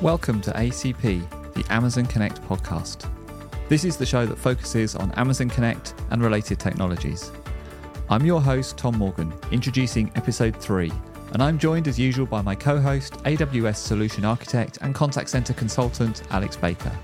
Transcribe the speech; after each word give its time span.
Welcome 0.00 0.40
to 0.42 0.52
ACP, 0.52 1.54
the 1.54 1.64
Amazon 1.72 2.06
Connect 2.06 2.40
podcast. 2.42 3.10
This 3.68 3.82
is 3.82 3.96
the 3.96 4.06
show 4.06 4.26
that 4.26 4.38
focuses 4.38 4.94
on 4.94 5.10
Amazon 5.16 5.50
Connect 5.50 5.92
and 6.10 6.22
related 6.22 6.60
technologies. 6.60 7.32
I'm 8.08 8.24
your 8.24 8.40
host, 8.40 8.78
Tom 8.78 8.96
Morgan, 8.96 9.34
introducing 9.50 10.12
episode 10.14 10.54
3, 10.54 10.92
and 11.32 11.42
I'm 11.42 11.58
joined 11.58 11.88
as 11.88 11.98
usual 11.98 12.26
by 12.26 12.42
my 12.42 12.54
co 12.54 12.80
host, 12.80 13.14
AWS 13.24 13.74
Solution 13.74 14.24
Architect 14.24 14.78
and 14.82 14.94
Contact 14.94 15.28
Center 15.28 15.52
Consultant, 15.52 16.22
Alex 16.30 16.54
Baker. 16.54 16.96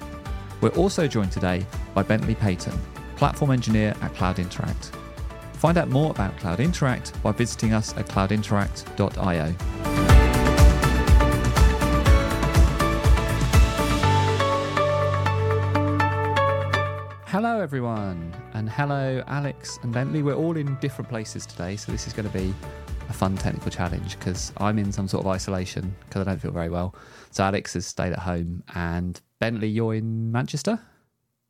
We're 0.60 0.68
also 0.68 1.08
joined 1.08 1.32
today 1.32 1.66
by 1.94 2.04
Bentley 2.04 2.36
Paton, 2.36 2.78
Platform 3.16 3.50
Engineer 3.50 3.96
at 4.02 4.14
CloudInteract. 4.14 4.94
Find 5.54 5.78
out 5.78 5.88
more 5.88 6.12
about 6.12 6.36
CloudInteract 6.36 7.20
by 7.24 7.32
visiting 7.32 7.72
us 7.72 7.92
at 7.96 8.06
cloudinteract.io. 8.06 9.73
Hello, 17.34 17.60
everyone, 17.60 18.32
and 18.52 18.70
hello, 18.70 19.20
Alex 19.26 19.80
and 19.82 19.92
Bentley. 19.92 20.22
We're 20.22 20.36
all 20.36 20.56
in 20.56 20.76
different 20.76 21.08
places 21.08 21.44
today, 21.46 21.74
so 21.74 21.90
this 21.90 22.06
is 22.06 22.12
going 22.12 22.30
to 22.30 22.32
be 22.32 22.54
a 23.08 23.12
fun 23.12 23.36
technical 23.36 23.72
challenge 23.72 24.16
because 24.16 24.52
I'm 24.58 24.78
in 24.78 24.92
some 24.92 25.08
sort 25.08 25.24
of 25.24 25.32
isolation 25.32 25.96
because 26.04 26.20
I 26.20 26.30
don't 26.30 26.40
feel 26.40 26.52
very 26.52 26.70
well. 26.70 26.94
So 27.32 27.42
Alex 27.42 27.74
has 27.74 27.86
stayed 27.86 28.12
at 28.12 28.20
home, 28.20 28.62
and 28.76 29.20
Bentley, 29.40 29.66
you're 29.66 29.96
in 29.96 30.30
Manchester. 30.30 30.78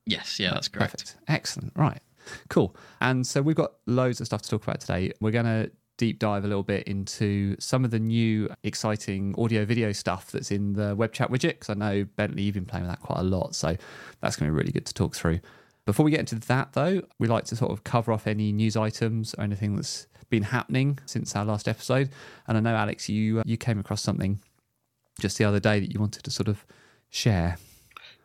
Yes, 0.06 0.40
yeah, 0.40 0.54
that's 0.54 0.68
correct. 0.68 0.92
Perfect. 0.92 1.16
Excellent. 1.28 1.72
Right. 1.76 2.00
Cool. 2.48 2.74
And 3.02 3.26
so 3.26 3.42
we've 3.42 3.54
got 3.54 3.72
loads 3.84 4.22
of 4.22 4.26
stuff 4.26 4.40
to 4.40 4.48
talk 4.48 4.62
about 4.62 4.80
today. 4.80 5.12
We're 5.20 5.32
going 5.32 5.44
to 5.44 5.70
deep 5.98 6.18
dive 6.18 6.46
a 6.46 6.48
little 6.48 6.62
bit 6.62 6.84
into 6.88 7.56
some 7.60 7.84
of 7.84 7.90
the 7.90 8.00
new 8.00 8.48
exciting 8.62 9.34
audio 9.36 9.66
video 9.66 9.92
stuff 9.92 10.32
that's 10.32 10.50
in 10.50 10.72
the 10.72 10.96
web 10.96 11.12
chat 11.12 11.30
widget 11.30 11.60
because 11.60 11.68
I 11.68 11.74
know 11.74 12.04
Bentley 12.16 12.42
you've 12.42 12.54
been 12.54 12.64
playing 12.64 12.86
with 12.86 12.90
that 12.90 13.00
quite 13.00 13.20
a 13.20 13.22
lot 13.22 13.54
so 13.54 13.76
that's 14.20 14.34
going 14.34 14.50
to 14.50 14.52
be 14.52 14.58
really 14.58 14.72
good 14.72 14.86
to 14.86 14.94
talk 14.94 15.14
through. 15.14 15.40
Before 15.86 16.04
we 16.04 16.10
get 16.10 16.20
into 16.20 16.36
that 16.46 16.72
though, 16.72 17.02
we 17.18 17.28
like 17.28 17.44
to 17.46 17.56
sort 17.56 17.72
of 17.72 17.84
cover 17.84 18.12
off 18.12 18.26
any 18.26 18.52
news 18.52 18.76
items 18.76 19.34
or 19.34 19.44
anything 19.44 19.76
that's 19.76 20.06
been 20.30 20.44
happening 20.44 20.98
since 21.06 21.36
our 21.36 21.44
last 21.44 21.68
episode. 21.68 22.10
And 22.48 22.56
I 22.56 22.60
know 22.60 22.74
Alex 22.74 23.08
you 23.08 23.40
uh, 23.40 23.42
you 23.44 23.56
came 23.56 23.78
across 23.78 24.02
something 24.02 24.40
just 25.20 25.38
the 25.38 25.44
other 25.44 25.60
day 25.60 25.80
that 25.80 25.92
you 25.92 26.00
wanted 26.00 26.24
to 26.24 26.30
sort 26.30 26.48
of 26.48 26.64
share. 27.10 27.58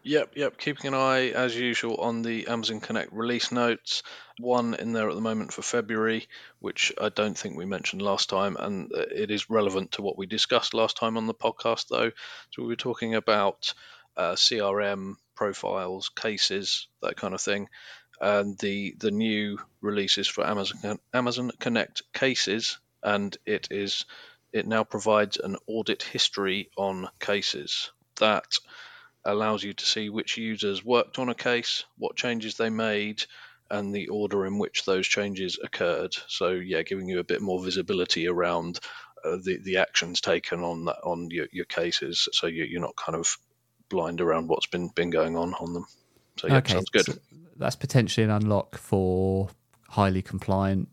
Yep, 0.04 0.32
yep. 0.38 0.58
Keeping 0.58 0.88
an 0.88 0.94
eye, 0.94 1.30
as 1.30 1.56
usual, 1.56 1.98
on 1.98 2.22
the 2.22 2.48
Amazon 2.48 2.80
Connect 2.80 3.12
release 3.12 3.52
notes. 3.52 4.02
One 4.40 4.74
in 4.74 4.94
there 4.94 5.10
at 5.10 5.16
the 5.16 5.22
moment 5.22 5.52
for 5.52 5.62
February, 5.62 6.28
which 6.60 6.94
I 7.00 7.10
don't 7.10 7.38
think 7.38 7.58
we 7.58 7.66
mentioned 7.66 8.02
last 8.02 8.30
time, 8.30 8.56
and 8.58 8.90
uh, 8.94 9.02
it 9.14 9.30
is 9.30 9.50
relevant 9.50 9.92
to 9.94 10.02
what 10.02 10.18
we 10.18 10.26
discussed 10.26 10.74
last 10.74 10.96
time 10.96 11.18
on 11.18 11.28
the 11.28 11.34
podcast, 11.34 11.90
though. 11.90 12.12
So 12.52 12.62
we 12.62 12.70
were 12.70 12.78
talking 12.78 13.16
about 13.16 13.74
uh, 14.16 14.34
CRM 14.34 15.16
profiles, 15.40 16.10
cases, 16.10 16.90
that 17.02 17.16
kind 17.16 17.34
of 17.34 17.40
thing, 17.40 17.70
and 18.20 18.58
the 18.60 18.94
the 19.00 19.10
new 19.10 19.58
releases 19.80 20.28
for 20.28 20.46
Amazon 20.46 21.00
Amazon 21.14 21.52
Connect 21.60 22.02
cases, 22.12 22.78
and 23.02 23.38
it 23.46 23.70
is 23.72 24.06
it 24.52 24.68
now 24.68 24.84
provides 24.84 25.38
an 25.38 25.56
audit 25.66 26.04
history 26.04 26.70
on 26.76 27.08
cases 27.22 27.92
that 28.18 28.52
allows 29.24 29.64
you 29.64 29.74
to 29.74 29.86
see 29.86 30.10
which 30.10 30.38
users 30.38 30.84
worked 30.84 31.20
on 31.20 31.30
a 31.30 31.36
case, 31.36 31.86
what 31.98 32.18
changes 32.18 32.56
they 32.56 32.70
made, 32.70 33.24
and 33.72 33.96
the 33.96 34.10
order 34.10 34.46
in 34.46 34.58
which 34.60 34.84
those 34.84 35.08
changes 35.08 35.58
occurred. 35.64 36.14
So, 36.28 36.50
yeah, 36.50 36.82
giving 36.82 37.08
you 37.08 37.20
a 37.20 37.32
bit 37.32 37.42
more 37.42 37.64
visibility 37.64 38.28
around 38.28 38.82
uh, 39.24 39.38
the 39.42 39.60
the 39.64 39.78
actions 39.78 40.20
taken 40.20 40.60
on 40.60 40.86
that 40.86 41.00
on 41.04 41.30
your, 41.32 41.48
your 41.54 41.66
cases, 41.66 42.28
so 42.34 42.48
you, 42.48 42.66
you're 42.66 42.82
not 42.82 42.98
kind 42.98 43.18
of 43.18 43.38
blind 43.90 44.22
around 44.22 44.48
what's 44.48 44.68
been 44.68 44.90
been 44.96 45.10
going 45.10 45.36
on 45.36 45.54
on 45.56 45.74
them. 45.74 45.86
So, 46.38 46.48
yeah, 46.48 46.58
Okay, 46.58 46.74
sounds 46.74 46.90
good. 46.90 47.06
so 47.06 47.14
that's 47.58 47.76
potentially 47.76 48.24
an 48.24 48.30
unlock 48.32 48.78
for 48.78 49.50
highly 49.90 50.22
compliant, 50.22 50.88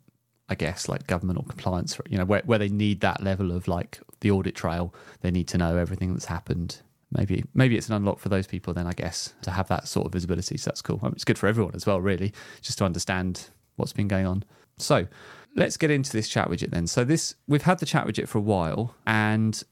I 0.49 0.55
guess, 0.57 0.89
like 0.89 1.07
government 1.07 1.39
or 1.39 1.45
compliance. 1.45 1.99
You 2.09 2.19
know, 2.19 2.25
where 2.25 2.43
where 2.47 2.59
they 2.59 2.69
need 2.69 3.01
that 3.03 3.23
level 3.23 3.53
of 3.53 3.69
like 3.69 4.01
the 4.21 4.31
audit 4.31 4.55
trail, 4.55 4.95
they 5.21 5.31
need 5.31 5.49
to 5.49 5.59
know 5.59 5.77
everything 5.77 6.13
that's 6.13 6.25
happened. 6.27 6.81
Maybe 7.13 7.45
maybe 7.55 7.77
it's 7.77 7.89
an 7.89 7.95
unlock 7.95 8.19
for 8.19 8.29
those 8.29 8.47
people 8.49 8.75
then, 8.75 8.87
I 8.87 8.93
guess, 8.93 9.35
to 9.43 9.53
have 9.53 9.69
that 9.69 9.87
sort 9.87 10.07
of 10.07 10.13
visibility. 10.13 10.57
So 10.57 10.71
that's 10.71 10.83
cool. 10.83 10.99
I 11.03 11.07
mean, 11.07 11.13
it's 11.13 11.25
good 11.25 11.39
for 11.39 11.47
everyone 11.47 11.75
as 11.77 11.87
well, 11.87 12.01
really, 12.01 12.33
just 12.63 12.79
to 12.79 12.85
understand 12.85 13.51
what's 13.77 13.93
been 13.93 14.09
going 14.09 14.27
on. 14.27 14.43
So 14.79 15.07
let's 15.55 15.77
get 15.77 15.91
into 15.93 16.11
this 16.13 16.29
chat 16.29 16.49
widget 16.49 16.71
then. 16.71 16.89
So 16.89 17.05
this 17.05 17.37
we've 17.47 17.63
had 17.63 17.79
the 17.79 17.87
chat 17.87 18.07
widget 18.09 18.27
for 18.27 18.39
a 18.39 18.43
while, 18.43 18.97
and 19.07 19.63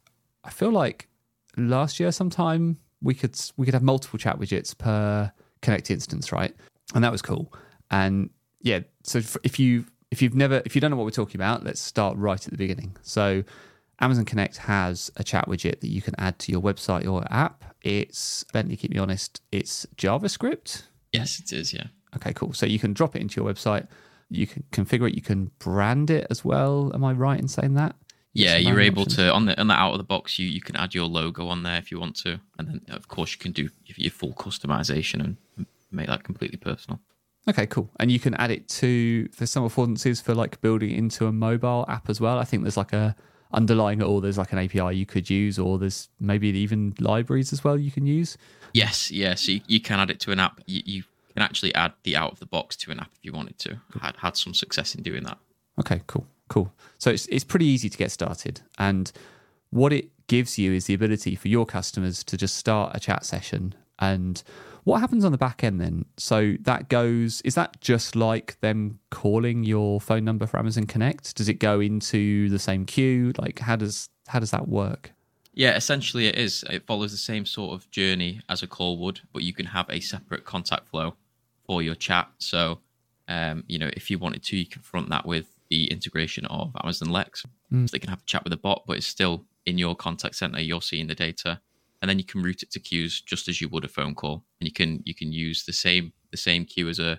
I 0.44 0.50
feel 0.50 0.70
like 0.70 1.08
last 1.56 1.98
year 1.98 2.12
sometime 2.12 2.78
we 3.04 3.14
could 3.14 3.38
we 3.56 3.66
could 3.66 3.74
have 3.74 3.82
multiple 3.82 4.18
chat 4.18 4.38
widgets 4.40 4.76
per 4.76 5.30
Connect 5.62 5.90
instance, 5.90 6.32
right? 6.32 6.54
And 6.94 7.04
that 7.04 7.12
was 7.12 7.22
cool. 7.22 7.52
And 7.90 8.30
yeah, 8.60 8.80
so 9.02 9.20
if 9.44 9.58
you 9.58 9.84
if 10.10 10.20
you've 10.20 10.34
never 10.34 10.62
if 10.64 10.74
you 10.74 10.80
don't 10.80 10.90
know 10.90 10.96
what 10.96 11.04
we're 11.04 11.10
talking 11.10 11.40
about, 11.40 11.64
let's 11.64 11.80
start 11.80 12.16
right 12.16 12.44
at 12.44 12.50
the 12.50 12.58
beginning. 12.58 12.96
So 13.02 13.44
Amazon 14.00 14.24
Connect 14.24 14.56
has 14.56 15.10
a 15.16 15.24
chat 15.24 15.46
widget 15.46 15.80
that 15.80 15.88
you 15.88 16.02
can 16.02 16.14
add 16.18 16.38
to 16.40 16.52
your 16.52 16.60
website 16.60 17.10
or 17.10 17.24
app. 17.30 17.64
It's 17.82 18.44
Bentley, 18.52 18.76
keep 18.76 18.90
me 18.90 18.98
honest, 18.98 19.40
it's 19.52 19.86
JavaScript. 19.96 20.84
Yes, 21.12 21.38
it 21.38 21.52
is. 21.52 21.72
Yeah. 21.72 21.86
Okay, 22.16 22.32
cool. 22.32 22.52
So 22.52 22.66
you 22.66 22.78
can 22.78 22.92
drop 22.92 23.14
it 23.14 23.22
into 23.22 23.40
your 23.40 23.52
website. 23.52 23.86
You 24.30 24.46
can 24.46 24.64
configure 24.72 25.08
it. 25.08 25.14
You 25.14 25.22
can 25.22 25.50
brand 25.58 26.10
it 26.10 26.26
as 26.30 26.44
well. 26.44 26.90
Am 26.94 27.04
I 27.04 27.12
right 27.12 27.38
in 27.38 27.48
saying 27.48 27.74
that? 27.74 27.94
Yeah, 28.34 28.56
you're 28.56 28.80
able 28.80 29.02
options? 29.02 29.16
to 29.16 29.32
on 29.32 29.46
the 29.46 29.58
on 29.58 29.68
the 29.68 29.74
out 29.74 29.92
of 29.92 29.98
the 29.98 30.04
box. 30.04 30.38
You 30.38 30.48
you 30.48 30.60
can 30.60 30.76
add 30.76 30.94
your 30.94 31.06
logo 31.06 31.48
on 31.48 31.62
there 31.62 31.78
if 31.78 31.90
you 31.90 31.98
want 31.98 32.16
to, 32.16 32.40
and 32.58 32.68
then 32.68 32.80
of 32.88 33.08
course 33.08 33.32
you 33.32 33.38
can 33.38 33.52
do 33.52 33.70
your 33.86 34.10
full 34.10 34.34
customization 34.34 35.20
and 35.24 35.66
make 35.90 36.08
that 36.08 36.24
completely 36.24 36.58
personal. 36.58 37.00
Okay, 37.48 37.66
cool. 37.66 37.90
And 38.00 38.10
you 38.10 38.18
can 38.18 38.34
add 38.34 38.50
it 38.50 38.68
to 38.68 39.28
for 39.28 39.46
some 39.46 39.68
affordances 39.68 40.22
for 40.22 40.34
like 40.34 40.60
building 40.60 40.90
into 40.90 41.26
a 41.26 41.32
mobile 41.32 41.84
app 41.88 42.08
as 42.08 42.20
well. 42.20 42.38
I 42.38 42.44
think 42.44 42.62
there's 42.62 42.76
like 42.76 42.92
a 42.92 43.14
underlying 43.52 44.00
it 44.00 44.04
all. 44.04 44.20
There's 44.20 44.38
like 44.38 44.52
an 44.52 44.58
API 44.58 44.96
you 44.96 45.06
could 45.06 45.28
use, 45.30 45.58
or 45.58 45.78
there's 45.78 46.08
maybe 46.18 46.48
even 46.48 46.94
libraries 46.98 47.52
as 47.52 47.62
well 47.62 47.78
you 47.78 47.90
can 47.90 48.06
use. 48.06 48.36
Yes, 48.72 49.10
yeah. 49.10 49.34
So 49.34 49.52
you, 49.52 49.60
you 49.66 49.80
can 49.80 50.00
add 50.00 50.10
it 50.10 50.20
to 50.20 50.32
an 50.32 50.40
app. 50.40 50.60
You, 50.66 50.82
you 50.84 51.02
can 51.34 51.42
actually 51.42 51.74
add 51.74 51.92
the 52.02 52.16
out 52.16 52.32
of 52.32 52.40
the 52.40 52.46
box 52.46 52.76
to 52.76 52.90
an 52.90 52.98
app 52.98 53.10
if 53.14 53.24
you 53.24 53.32
wanted 53.32 53.58
to. 53.60 53.80
Had 54.00 54.16
had 54.16 54.36
some 54.36 54.54
success 54.54 54.94
in 54.94 55.02
doing 55.02 55.24
that. 55.24 55.38
Okay, 55.78 56.02
cool, 56.06 56.26
cool. 56.48 56.72
So 56.98 57.10
it's 57.10 57.26
it's 57.26 57.44
pretty 57.44 57.66
easy 57.66 57.88
to 57.88 57.98
get 57.98 58.10
started, 58.10 58.60
and 58.78 59.10
what 59.70 59.92
it 59.92 60.10
gives 60.26 60.58
you 60.58 60.72
is 60.72 60.86
the 60.86 60.94
ability 60.94 61.34
for 61.34 61.48
your 61.48 61.66
customers 61.66 62.24
to 62.24 62.36
just 62.36 62.56
start 62.56 62.92
a 62.94 63.00
chat 63.00 63.24
session. 63.24 63.74
And 63.98 64.42
what 64.84 65.00
happens 65.00 65.24
on 65.24 65.32
the 65.32 65.38
back 65.38 65.64
end 65.64 65.80
then? 65.80 66.04
So 66.16 66.56
that 66.60 66.88
goes. 66.88 67.40
Is 67.42 67.54
that 67.54 67.80
just 67.80 68.16
like 68.16 68.58
them 68.60 68.98
calling 69.10 69.64
your 69.64 70.00
phone 70.00 70.24
number 70.24 70.46
for 70.46 70.58
Amazon 70.58 70.86
Connect? 70.86 71.34
Does 71.36 71.48
it 71.48 71.54
go 71.54 71.80
into 71.80 72.48
the 72.50 72.58
same 72.58 72.84
queue? 72.84 73.32
Like 73.38 73.60
how 73.60 73.76
does 73.76 74.08
how 74.28 74.38
does 74.38 74.50
that 74.50 74.68
work? 74.68 75.12
Yeah, 75.54 75.76
essentially 75.76 76.26
it 76.26 76.36
is. 76.36 76.64
It 76.68 76.84
follows 76.84 77.12
the 77.12 77.18
same 77.18 77.46
sort 77.46 77.74
of 77.74 77.90
journey 77.90 78.40
as 78.48 78.62
a 78.62 78.66
call 78.66 78.98
would, 78.98 79.20
but 79.32 79.42
you 79.42 79.52
can 79.52 79.66
have 79.66 79.88
a 79.88 80.00
separate 80.00 80.44
contact 80.44 80.88
flow 80.88 81.14
for 81.64 81.80
your 81.80 81.94
chat. 81.94 82.28
So, 82.38 82.80
um, 83.28 83.62
you 83.68 83.78
know, 83.78 83.90
if 83.92 84.10
you 84.10 84.18
wanted 84.18 84.42
to, 84.44 84.56
you 84.56 84.66
can 84.66 84.82
front 84.82 85.08
that 85.10 85.26
with 85.26 85.53
the 85.74 85.90
integration 85.90 86.44
of 86.46 86.70
Amazon 86.84 87.10
Lex. 87.10 87.44
Mm. 87.72 87.88
So 87.88 87.92
they 87.92 87.98
can 87.98 88.10
have 88.10 88.20
a 88.20 88.26
chat 88.26 88.44
with 88.44 88.52
a 88.52 88.56
bot, 88.56 88.84
but 88.86 88.96
it's 88.96 89.06
still 89.06 89.44
in 89.66 89.76
your 89.76 89.96
contact 89.96 90.36
center. 90.36 90.60
You're 90.60 90.82
seeing 90.82 91.08
the 91.08 91.14
data, 91.16 91.60
and 92.00 92.08
then 92.08 92.18
you 92.18 92.24
can 92.24 92.42
route 92.42 92.62
it 92.62 92.70
to 92.72 92.80
queues 92.80 93.20
just 93.20 93.48
as 93.48 93.60
you 93.60 93.68
would 93.70 93.84
a 93.84 93.88
phone 93.88 94.14
call. 94.14 94.44
And 94.60 94.68
you 94.68 94.72
can 94.72 95.02
you 95.04 95.14
can 95.14 95.32
use 95.32 95.64
the 95.64 95.72
same 95.72 96.12
the 96.30 96.36
same 96.36 96.64
queue 96.64 96.88
as 96.88 97.00
a 97.00 97.18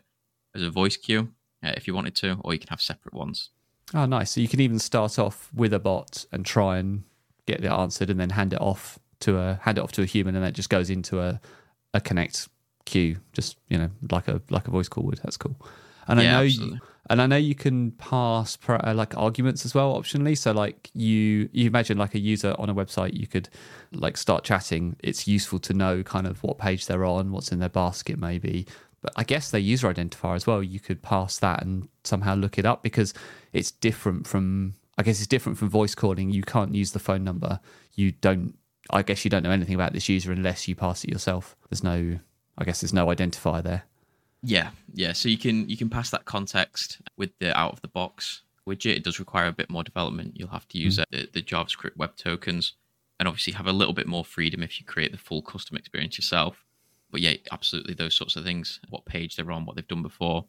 as 0.56 0.62
a 0.62 0.70
voice 0.70 0.96
queue 0.96 1.34
uh, 1.64 1.74
if 1.76 1.86
you 1.86 1.94
wanted 1.94 2.16
to, 2.16 2.38
or 2.46 2.54
you 2.54 2.60
can 2.60 2.70
have 2.70 2.82
separate 2.82 3.14
ones. 3.14 3.50
Oh, 3.94 4.06
nice. 4.06 4.32
So 4.32 4.42
you 4.42 4.48
can 4.48 4.62
even 4.62 4.80
start 4.80 5.20
off 5.20 5.52
with 5.54 5.74
a 5.74 5.80
bot 5.80 6.26
and 6.32 6.46
try 6.46 6.78
and 6.78 7.04
get 7.46 7.64
it 7.64 7.72
answered, 7.72 8.10
and 8.10 8.20
then 8.20 8.30
hand 8.30 8.54
it 8.54 8.62
off 8.62 8.98
to 9.22 9.38
a 9.38 9.60
hand 9.64 9.78
it 9.78 9.82
off 9.82 9.92
to 9.94 10.02
a 10.02 10.06
human, 10.06 10.36
and 10.36 10.46
that 10.46 10.54
just 10.54 10.70
goes 10.70 10.90
into 10.90 11.20
a 11.20 11.42
a 11.94 12.00
connect 12.00 12.48
queue, 12.86 13.18
just 13.34 13.58
you 13.68 13.78
know, 13.78 13.90
like 14.10 14.30
a 14.30 14.42
like 14.50 14.68
a 14.70 14.72
voice 14.72 14.88
call 14.88 15.04
would. 15.04 15.20
That's 15.24 15.38
cool. 15.38 15.58
And 16.08 16.20
I 16.20 16.24
Yeah, 16.24 16.32
know, 16.32 16.42
you, 16.42 16.80
and 17.10 17.22
I 17.22 17.28
know 17.28 17.36
you 17.38 17.56
can 17.56 17.92
pass 17.92 18.58
uh, 18.68 18.94
like 18.96 19.16
arguments 19.18 19.66
as 19.66 19.74
well, 19.76 20.00
optionally. 20.00 20.38
So 20.38 20.52
like 20.52 20.90
you 20.94 21.50
you 21.52 21.68
imagine 21.68 21.98
like 21.98 22.16
a 22.16 22.20
user 22.20 22.56
on 22.58 22.70
a 22.70 22.76
website, 22.76 23.14
you 23.14 23.28
could 23.28 23.50
like 23.92 24.18
start 24.18 24.44
chatting. 24.44 24.96
It's 25.00 25.28
useful 25.28 25.60
to 25.60 25.74
know 25.74 26.04
kind 26.04 26.28
of 26.28 26.42
what 26.44 26.58
page 26.58 26.88
they're 26.88 27.06
on, 27.06 27.32
what's 27.32 27.52
in 27.52 27.60
their 27.60 27.70
basket, 27.70 28.18
maybe. 28.18 28.66
But 29.02 29.14
I 29.16 29.24
guess 29.24 29.52
their 29.52 29.62
user 29.62 29.92
identifier 29.94 30.36
as 30.36 30.48
well. 30.48 30.64
You 30.64 30.80
could 30.80 31.02
pass 31.04 31.38
that 31.40 31.62
and 31.64 31.88
somehow 32.04 32.36
look 32.36 32.58
it 32.58 32.66
up 32.66 32.84
because 32.84 33.14
it's 33.54 33.72
different 33.72 34.28
from. 34.28 34.74
I 34.98 35.04
guess 35.04 35.20
it's 35.20 35.28
different 35.28 35.58
from 35.58 35.70
voice 35.70 35.94
calling. 35.94 36.30
You 36.32 36.42
can't 36.44 36.74
use 36.74 36.92
the 36.94 37.00
phone 37.00 37.24
number. 37.24 37.60
You 37.94 38.14
don't. 38.14 38.58
I 38.92 39.02
guess 39.02 39.26
you 39.26 39.30
don't 39.30 39.44
know 39.44 39.52
anything 39.52 39.76
about 39.76 39.94
this 39.94 40.08
user 40.10 40.32
unless 40.32 40.68
you 40.68 40.76
pass 40.76 41.04
it 41.04 41.10
yourself. 41.10 41.56
There's 41.70 41.84
no. 41.84 42.20
I 42.58 42.64
guess 42.64 42.82
there's 42.82 42.94
no 42.94 43.08
identifier 43.08 43.62
there. 43.62 43.84
Yeah, 44.46 44.70
yeah. 44.94 45.14
So 45.14 45.28
you 45.28 45.38
can 45.38 45.68
you 45.68 45.76
can 45.76 45.90
pass 45.90 46.12
that 46.12 46.26
context 46.26 47.00
with 47.18 47.32
the 47.40 47.58
out 47.58 47.74
of 47.74 47.82
the 47.82 47.88
box 47.88 48.44
widget. 48.68 48.96
It 48.96 49.04
does 49.04 49.20
require 49.20 49.48
a 49.48 49.52
bit 49.52 49.70
more 49.70 49.84
development. 49.84 50.34
You'll 50.36 50.50
have 50.50 50.68
to 50.70 50.78
use 50.78 51.00
uh, 51.00 51.06
the, 51.12 51.28
the 51.34 51.42
JavaScript 51.42 51.98
web 51.98 52.16
tokens 52.16 52.74
and 53.20 53.28
obviously 53.28 53.54
have 53.54 53.68
a 53.68 53.74
little 53.74 53.94
bit 53.94 54.08
more 54.08 54.24
freedom 54.24 54.62
if 54.62 54.80
you 54.80 54.86
create 54.86 55.12
the 55.12 55.18
full 55.18 55.42
custom 55.42 55.78
experience 55.78 56.18
yourself. 56.18 56.64
But 57.12 57.22
yeah, 57.22 57.34
absolutely 57.52 57.96
those 57.96 58.16
sorts 58.16 58.36
of 58.36 58.44
things, 58.44 58.80
what 58.90 59.06
page 59.06 59.36
they're 59.36 59.52
on, 59.52 59.66
what 59.66 59.76
they've 59.76 59.88
done 59.88 60.04
before, 60.04 60.46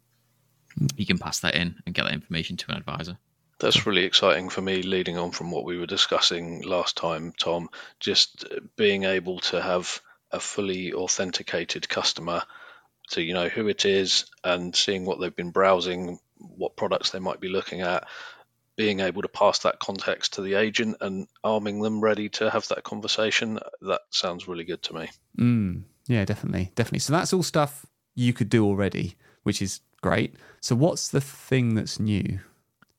you 0.97 1.07
can 1.07 1.19
pass 1.19 1.41
that 1.41 1.55
in 1.55 1.77
and 1.87 1.95
get 1.95 2.05
that 2.05 2.13
information 2.13 2.57
to 2.59 2.71
an 2.71 2.77
advisor. 2.77 3.17
That's 3.59 3.87
really 3.87 4.05
exciting 4.05 4.51
for 4.51 4.61
me, 4.61 4.83
leading 4.83 5.17
on 5.17 5.31
from 5.31 5.51
what 5.51 5.65
we 5.65 5.79
were 5.79 5.87
discussing 5.87 6.61
last 6.63 6.97
time, 6.97 7.33
Tom. 7.39 7.71
Just 8.01 8.45
being 8.77 9.05
able 9.05 9.39
to 9.41 9.63
have 9.63 10.03
a 10.33 10.41
fully 10.41 10.93
authenticated 10.93 11.89
customer 11.89 12.43
so 13.09 13.21
you 13.21 13.35
know 13.35 13.49
who 13.49 13.69
it 13.69 13.85
is 13.85 14.27
and 14.45 14.75
seeing 14.75 15.05
what 15.05 15.21
they've 15.21 15.35
been 15.35 15.51
browsing, 15.51 16.19
what 16.39 16.77
products 16.77 17.11
they 17.11 17.19
might 17.19 17.41
be 17.41 17.49
looking 17.49 17.81
at, 17.81 18.07
being 18.77 19.01
able 19.01 19.23
to 19.23 19.29
pass 19.29 19.61
that 19.61 19.79
context 19.79 20.35
to 20.35 20.43
the 20.43 20.55
agent 20.55 20.97
and 21.01 21.27
arming 21.43 21.81
them 21.81 22.01
ready 22.01 22.29
to 22.29 22.51
have 22.51 22.69
that 22.69 22.85
conversation. 22.85 23.59
That 23.81 24.03
sounds 24.11 24.47
really 24.47 24.65
good 24.65 24.83
to 24.83 24.95
me. 24.95 25.09
Mm, 25.39 25.85
yeah, 26.07 26.25
definitely, 26.25 26.73
definitely. 26.75 26.99
So 26.99 27.13
that's 27.13 27.33
all 27.33 27.43
stuff 27.43 27.87
you 28.15 28.33
could 28.33 28.49
do 28.49 28.65
already, 28.65 29.17
which 29.45 29.63
is 29.63 29.81
great. 30.03 30.35
So 30.61 30.75
what's 30.77 31.09
the 31.09 31.21
thing 31.21 31.75
that's 31.75 31.99
new? 31.99 32.41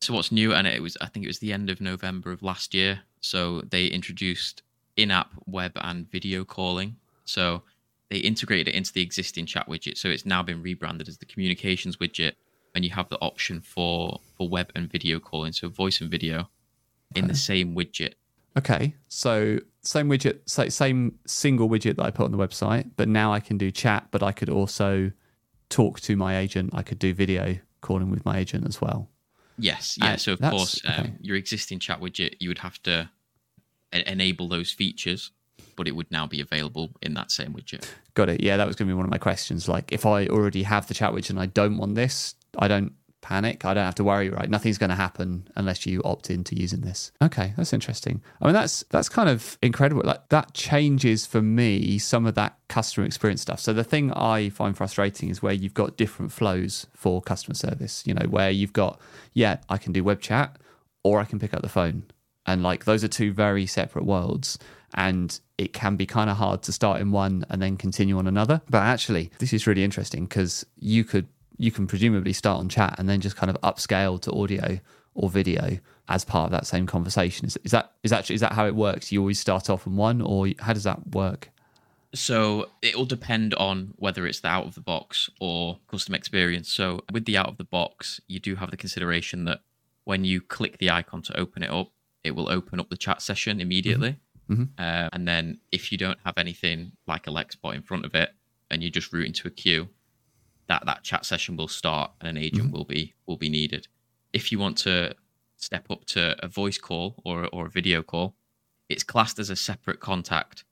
So 0.02 0.14
what's 0.14 0.32
new? 0.32 0.54
And 0.54 0.68
it 0.68 0.82
was, 0.82 0.98
I 1.02 1.08
think 1.08 1.26
it 1.26 1.30
was 1.30 1.40
the 1.40 1.54
end 1.54 1.70
of 1.70 1.82
November 1.82 2.32
of 2.32 2.42
last 2.42 2.74
year. 2.74 3.02
So 3.22 3.62
they 3.62 3.88
introduced 3.88 4.64
in-app 4.96 5.32
web 5.46 5.72
and 5.76 6.10
video 6.10 6.44
calling. 6.44 6.98
So 7.26 7.64
they 8.10 8.18
integrated 8.18 8.70
it 8.70 8.76
into 8.76 8.94
the 8.94 9.02
existing 9.02 9.46
chat 9.46 9.68
widget. 9.68 9.98
So 9.98 10.10
it's 10.10 10.26
now 10.26 10.42
been 10.44 10.62
rebranded 10.62 11.08
as 11.08 11.18
the 11.18 11.26
communications 11.26 11.98
widget, 11.98 12.34
and 12.74 12.86
you 12.86 12.92
have 12.92 13.10
the 13.10 13.20
option 13.20 13.62
for 13.62 14.20
for 14.38 14.48
web 14.48 14.72
and 14.76 14.90
video 14.90 15.20
calling, 15.20 15.54
so 15.54 15.70
voice 15.70 16.02
and 16.02 16.10
video, 16.10 16.50
in 17.16 17.28
the 17.28 17.36
same 17.36 17.76
widget. 17.76 18.14
Okay, 18.58 18.96
so 19.08 19.60
same 19.82 20.10
widget, 20.10 20.50
same 20.72 21.20
single 21.26 21.70
widget 21.70 21.98
that 21.98 22.04
I 22.04 22.12
put 22.12 22.26
on 22.26 22.32
the 22.32 22.38
website, 22.38 22.90
but 22.96 23.08
now 23.08 23.32
I 23.32 23.40
can 23.40 23.58
do 23.58 23.72
chat, 23.72 24.08
but 24.12 24.24
I 24.24 24.32
could 24.32 24.50
also 24.50 25.12
talk 25.70 26.00
to 26.02 26.16
my 26.16 26.38
agent. 26.38 26.72
I 26.74 26.82
could 26.82 27.00
do 27.00 27.14
video 27.14 27.58
calling 27.82 28.10
with 28.10 28.26
my 28.26 28.38
agent 28.38 28.68
as 28.68 28.82
well. 28.82 29.10
Yes, 29.60 29.98
yeah. 30.02 30.16
so 30.18 30.34
of 30.34 30.42
course, 30.42 30.82
um, 30.86 30.94
okay. 31.00 31.14
your 31.22 31.36
existing 31.36 31.80
chat 31.80 32.00
widget, 32.00 32.36
you 32.40 32.50
would 32.50 32.60
have 32.60 32.82
to 32.84 33.10
enable 33.92 34.48
those 34.48 34.72
features 34.72 35.32
but 35.78 35.88
it 35.88 35.96
would 35.96 36.12
now 36.12 36.28
be 36.28 36.42
available 36.42 36.90
in 37.02 37.14
that 37.14 37.32
same 37.32 37.54
widget. 37.54 37.88
Got 38.16 38.28
it. 38.28 38.42
Yeah, 38.42 38.58
that 38.58 38.68
was 38.68 38.76
going 38.76 38.90
to 38.90 38.94
be 38.94 38.98
one 38.98 39.06
of 39.06 39.12
my 39.12 39.18
questions. 39.18 39.70
Like, 39.70 39.94
if 39.94 40.06
I 40.06 40.28
already 40.28 40.64
have 40.64 40.88
the 40.88 40.94
chat 40.94 41.14
widget 41.14 41.30
and 41.30 41.40
I 41.40 41.46
don't 41.46 41.78
want 41.78 41.96
this, 41.96 42.36
I 42.58 42.68
don't 42.68 42.92
panic. 43.22 43.66
I 43.66 43.74
don't 43.74 43.84
have 43.84 43.96
to 43.96 44.04
worry, 44.04 44.30
right? 44.30 44.50
Nothing's 44.50 44.78
going 44.78 44.90
to 44.90 44.96
happen 44.96 45.48
unless 45.56 45.86
you 45.86 46.02
opt 46.04 46.30
into 46.30 46.56
using 46.56 46.82
this. 46.82 47.12
Okay, 47.22 47.54
that's 47.58 47.74
interesting. 47.74 48.22
I 48.42 48.46
mean, 48.46 48.54
that's 48.54 48.84
that's 48.90 49.10
kind 49.10 49.30
of 49.30 49.58
incredible. 49.62 50.04
Like 50.06 50.30
that 50.30 50.54
changes 50.54 51.26
for 51.26 51.42
me 51.42 51.98
some 52.00 52.26
of 52.26 52.36
that 52.36 52.58
customer 52.70 53.06
experience 53.06 53.42
stuff. 53.42 53.60
So 53.60 53.74
the 53.74 53.84
thing 53.84 54.14
I 54.14 54.50
find 54.50 54.78
frustrating 54.78 55.30
is 55.30 55.42
where 55.42 55.54
you've 55.54 55.74
got 55.74 55.98
different 55.98 56.32
flows 56.32 56.88
for 56.94 57.22
customer 57.22 57.56
service. 57.56 58.04
You 58.06 58.14
know, 58.14 58.28
where 58.28 58.50
you've 58.50 58.74
got 58.74 59.00
yeah, 59.34 59.58
I 59.70 59.78
can 59.78 59.92
do 59.92 60.04
web 60.04 60.22
chat 60.22 60.58
or 61.04 61.20
I 61.20 61.26
can 61.26 61.40
pick 61.40 61.54
up 61.54 61.62
the 61.62 61.70
phone, 61.70 62.04
and 62.46 62.64
like 62.64 62.86
those 62.86 63.04
are 63.04 63.10
two 63.10 63.34
very 63.34 63.66
separate 63.66 64.06
worlds 64.06 64.58
and 64.94 65.40
it 65.58 65.74
can 65.74 65.96
be 65.96 66.06
kind 66.06 66.30
of 66.30 66.38
hard 66.38 66.64
to 66.64 66.72
start 66.72 67.02
in 67.02 67.12
one 67.12 67.46
and 67.50 67.62
then 67.62 67.78
continue 67.78 68.18
on 68.18 68.28
another. 68.28 68.62
But 68.70 68.84
actually, 68.84 69.32
this 69.40 69.54
is 69.54 69.68
really 69.68 69.84
interesting 69.84 70.26
because 70.26 70.66
you 70.78 71.04
could 71.04 71.28
you 71.58 71.72
can 71.72 71.88
presumably 71.88 72.34
start 72.34 72.60
on 72.60 72.70
chat 72.70 72.96
and 73.00 73.10
then 73.10 73.20
just 73.20 73.36
kind 73.36 73.50
of 73.50 73.60
upscale 73.62 74.22
to 74.22 74.32
audio 74.32 74.80
or 75.16 75.30
video 75.30 75.80
as 76.08 76.24
part 76.24 76.46
of 76.46 76.52
that 76.52 76.68
same 76.68 76.86
conversation. 76.86 77.48
Is, 77.48 77.58
is 77.64 77.72
that 77.72 77.94
is 78.04 78.14
actually 78.14 78.36
is 78.36 78.42
that 78.42 78.54
how 78.54 78.66
it 78.66 78.76
works? 78.76 79.12
You 79.12 79.20
always 79.20 79.40
start 79.40 79.70
off 79.70 79.88
on 79.88 79.96
one, 79.98 80.22
or 80.22 80.50
how 80.60 80.74
does 80.74 80.84
that 80.84 81.08
work? 81.14 81.50
So 82.14 82.70
it 82.82 82.96
will 82.96 83.06
depend 83.06 83.54
on 83.56 83.94
whether 83.98 84.26
it's 84.26 84.40
the 84.40 84.48
out 84.48 84.66
of 84.66 84.76
the 84.76 84.82
box 84.82 85.30
or 85.42 85.80
custom 85.88 86.16
experience. 86.16 86.72
So 86.72 87.02
with 87.12 87.26
the 87.26 87.38
out 87.38 87.48
of 87.48 87.58
the 87.58 87.66
box, 87.66 88.22
you 88.28 88.40
do 88.40 88.56
have 88.56 88.72
the 88.72 88.78
consideration 88.78 89.44
that 89.46 89.60
when 90.06 90.24
you 90.24 90.40
click 90.40 90.78
the 90.78 90.90
icon 90.90 91.22
to 91.24 91.38
open 91.38 91.64
it 91.64 91.70
up, 91.70 91.92
it 92.24 92.32
will 92.32 92.50
open 92.50 92.80
up 92.80 92.90
the 92.90 92.98
chat 92.98 93.22
session 93.22 93.60
immediately. 93.60 94.12
Mm-hmm. 94.12 94.27
Mm-hmm. 94.50 94.64
Uh, 94.78 95.10
and 95.14 95.28
then 95.28 95.60
if 95.72 95.92
you 95.92 95.98
don't 95.98 96.20
have 96.26 96.38
anything 96.38 96.94
like 97.06 97.28
a 97.28 97.32
Lexbot 97.32 97.76
in 97.76 97.82
front 97.82 98.06
of 98.06 98.16
it 98.16 98.30
and 98.72 98.82
you 98.82 98.90
just 98.90 99.12
route 99.12 99.28
into 99.28 99.48
a 99.48 99.52
queue, 99.52 99.90
that 100.68 100.86
that 100.86 101.04
chat 101.04 101.26
session 101.26 101.58
will 101.58 101.68
start 101.68 102.12
and 102.20 102.30
an 102.30 102.38
agent 102.38 102.68
mm-hmm. 102.68 102.78
will 102.78 102.86
be 102.86 103.14
will 103.26 103.38
be 103.38 103.50
needed. 103.50 103.88
If 104.34 104.52
you 104.52 104.60
want 104.60 104.78
to 104.80 105.16
step 105.58 105.90
up 105.90 106.06
to 106.06 106.36
a 106.44 106.48
voice 106.48 106.78
call 106.78 107.16
or 107.26 107.48
or 107.48 107.66
a 107.66 107.70
video 107.70 108.02
call, 108.04 108.36
it's 108.90 109.04
classed 109.04 109.40
as 109.40 109.50
a 109.50 109.56
separate 109.56 110.00
contact. 110.00 110.64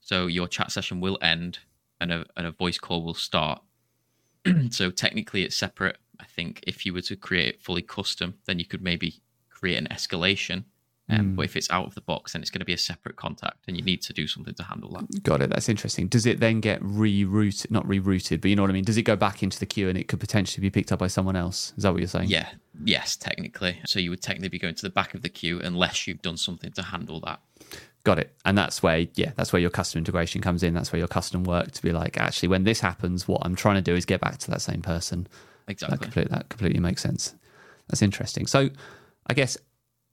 So 0.00 0.26
your 0.26 0.48
chat 0.48 0.72
session 0.72 1.00
will 1.00 1.18
end 1.22 1.60
and 2.00 2.12
a 2.12 2.26
and 2.36 2.46
a 2.46 2.52
voice 2.52 2.78
call 2.78 3.02
will 3.02 3.14
start. 3.14 3.62
so 4.70 4.90
technically 4.90 5.42
it's 5.42 5.56
separate. 5.56 5.98
I 6.20 6.24
think 6.24 6.62
if 6.66 6.84
you 6.84 6.92
were 6.92 7.02
to 7.02 7.16
create 7.16 7.48
it 7.54 7.62
fully 7.62 7.82
custom, 7.82 8.34
then 8.46 8.58
you 8.58 8.64
could 8.64 8.82
maybe 8.82 9.22
create 9.50 9.76
an 9.76 9.88
escalation 9.90 10.64
um, 11.12 11.32
mm. 11.32 11.36
But 11.36 11.44
if 11.44 11.56
it's 11.56 11.70
out 11.70 11.86
of 11.86 11.94
the 11.94 12.00
box, 12.00 12.32
then 12.32 12.42
it's 12.42 12.50
going 12.50 12.60
to 12.60 12.64
be 12.64 12.72
a 12.72 12.78
separate 12.78 13.16
contact, 13.16 13.58
and 13.68 13.76
you 13.76 13.82
need 13.82 14.02
to 14.02 14.12
do 14.12 14.26
something 14.26 14.54
to 14.54 14.62
handle 14.62 14.90
that. 14.92 15.22
Got 15.22 15.42
it. 15.42 15.50
That's 15.50 15.68
interesting. 15.68 16.08
Does 16.08 16.26
it 16.26 16.40
then 16.40 16.60
get 16.60 16.80
rerouted? 16.82 17.70
Not 17.70 17.86
rerouted, 17.86 18.40
but 18.40 18.48
you 18.50 18.56
know 18.56 18.62
what 18.62 18.70
I 18.70 18.74
mean. 18.74 18.84
Does 18.84 18.96
it 18.96 19.02
go 19.02 19.16
back 19.16 19.42
into 19.42 19.58
the 19.58 19.66
queue, 19.66 19.88
and 19.88 19.98
it 19.98 20.08
could 20.08 20.20
potentially 20.20 20.62
be 20.62 20.70
picked 20.70 20.92
up 20.92 20.98
by 20.98 21.08
someone 21.08 21.36
else? 21.36 21.72
Is 21.76 21.82
that 21.82 21.92
what 21.92 22.00
you're 22.00 22.08
saying? 22.08 22.28
Yeah. 22.28 22.48
Yes, 22.84 23.16
technically. 23.16 23.78
So 23.84 24.00
you 24.00 24.10
would 24.10 24.22
technically 24.22 24.48
be 24.48 24.58
going 24.58 24.74
to 24.74 24.82
the 24.82 24.90
back 24.90 25.14
of 25.14 25.22
the 25.22 25.28
queue 25.28 25.60
unless 25.60 26.06
you've 26.06 26.22
done 26.22 26.36
something 26.36 26.72
to 26.72 26.82
handle 26.82 27.20
that. 27.20 27.40
Got 28.04 28.18
it. 28.18 28.34
And 28.44 28.58
that's 28.58 28.82
where, 28.82 29.06
yeah, 29.14 29.32
that's 29.36 29.52
where 29.52 29.60
your 29.60 29.70
custom 29.70 29.98
integration 29.98 30.40
comes 30.40 30.62
in. 30.62 30.74
That's 30.74 30.90
where 30.90 30.98
your 30.98 31.06
custom 31.06 31.44
work 31.44 31.70
to 31.70 31.82
be 31.82 31.92
like, 31.92 32.18
actually, 32.18 32.48
when 32.48 32.64
this 32.64 32.80
happens, 32.80 33.28
what 33.28 33.42
I'm 33.44 33.54
trying 33.54 33.76
to 33.76 33.82
do 33.82 33.94
is 33.94 34.04
get 34.04 34.20
back 34.20 34.38
to 34.38 34.50
that 34.50 34.60
same 34.62 34.82
person. 34.82 35.28
Exactly. 35.68 35.96
That 35.96 36.02
completely, 36.02 36.34
that 36.34 36.48
completely 36.48 36.80
makes 36.80 37.02
sense. 37.02 37.34
That's 37.88 38.02
interesting. 38.02 38.46
So, 38.46 38.70
I 39.28 39.34
guess 39.34 39.56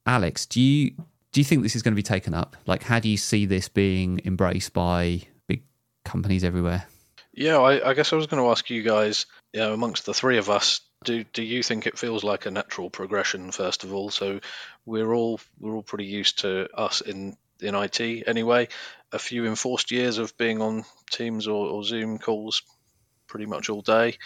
Alex, 0.06 0.46
do 0.46 0.60
you 0.60 0.92
do 1.32 1.40
you 1.40 1.44
think 1.44 1.62
this 1.62 1.76
is 1.76 1.82
going 1.82 1.92
to 1.92 1.96
be 1.96 2.02
taken 2.02 2.34
up? 2.34 2.56
Like, 2.66 2.82
how 2.82 2.98
do 2.98 3.08
you 3.08 3.16
see 3.16 3.46
this 3.46 3.68
being 3.68 4.20
embraced 4.24 4.72
by 4.72 5.22
big 5.46 5.62
companies 6.04 6.42
everywhere? 6.42 6.86
Yeah, 7.32 7.58
I, 7.58 7.90
I 7.90 7.94
guess 7.94 8.12
I 8.12 8.16
was 8.16 8.26
going 8.26 8.42
to 8.42 8.50
ask 8.50 8.68
you 8.70 8.82
guys, 8.82 9.26
you 9.52 9.60
know, 9.60 9.72
amongst 9.72 10.06
the 10.06 10.14
three 10.14 10.38
of 10.38 10.50
us, 10.50 10.80
do 11.04 11.24
do 11.24 11.42
you 11.42 11.62
think 11.62 11.86
it 11.86 11.98
feels 11.98 12.24
like 12.24 12.46
a 12.46 12.50
natural 12.50 12.90
progression? 12.90 13.52
First 13.52 13.84
of 13.84 13.94
all, 13.94 14.10
so 14.10 14.40
we're 14.84 15.12
all 15.14 15.40
we're 15.58 15.74
all 15.74 15.82
pretty 15.82 16.06
used 16.06 16.40
to 16.40 16.68
us 16.74 17.00
in 17.00 17.36
in 17.60 17.74
IT 17.74 18.00
anyway. 18.26 18.68
A 19.12 19.18
few 19.18 19.46
enforced 19.46 19.90
years 19.90 20.18
of 20.18 20.36
being 20.36 20.60
on 20.60 20.84
Teams 21.10 21.46
or, 21.46 21.66
or 21.68 21.84
Zoom 21.84 22.18
calls 22.18 22.62
pretty 23.26 23.46
much 23.46 23.70
all 23.70 23.82
day 23.82 24.16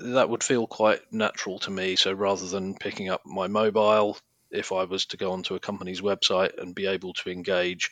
that 0.00 0.28
would 0.28 0.44
feel 0.44 0.66
quite 0.66 1.00
natural 1.12 1.58
to 1.58 1.70
me. 1.70 1.96
So 1.96 2.12
rather 2.12 2.46
than 2.46 2.74
picking 2.74 3.10
up 3.10 3.26
my 3.26 3.48
mobile, 3.48 4.16
if 4.50 4.72
I 4.72 4.84
was 4.84 5.06
to 5.06 5.16
go 5.16 5.32
onto 5.32 5.54
a 5.54 5.60
company's 5.60 6.00
website 6.00 6.58
and 6.58 6.74
be 6.74 6.86
able 6.86 7.12
to 7.14 7.30
engage 7.30 7.90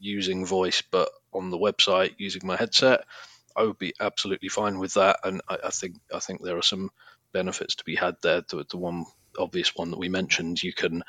using 0.00 0.46
voice, 0.46 0.82
but 0.82 1.08
on 1.32 1.50
the 1.50 1.58
website 1.58 2.14
using 2.18 2.42
my 2.46 2.56
headset, 2.56 3.04
I 3.56 3.64
would 3.64 3.78
be 3.78 3.94
absolutely 4.00 4.48
fine 4.48 4.78
with 4.78 4.94
that. 4.94 5.20
And 5.24 5.42
I, 5.48 5.58
I 5.64 5.70
think 5.70 5.96
I 6.14 6.20
think 6.20 6.42
there 6.42 6.56
are 6.56 6.62
some 6.62 6.90
benefits 7.32 7.76
to 7.76 7.84
be 7.84 7.96
had 7.96 8.16
there. 8.22 8.42
The, 8.42 8.64
the 8.68 8.76
one 8.76 9.06
obvious 9.38 9.74
one 9.74 9.90
that 9.90 9.98
we 9.98 10.08
mentioned, 10.08 10.62
you 10.62 10.72
can 10.72 11.02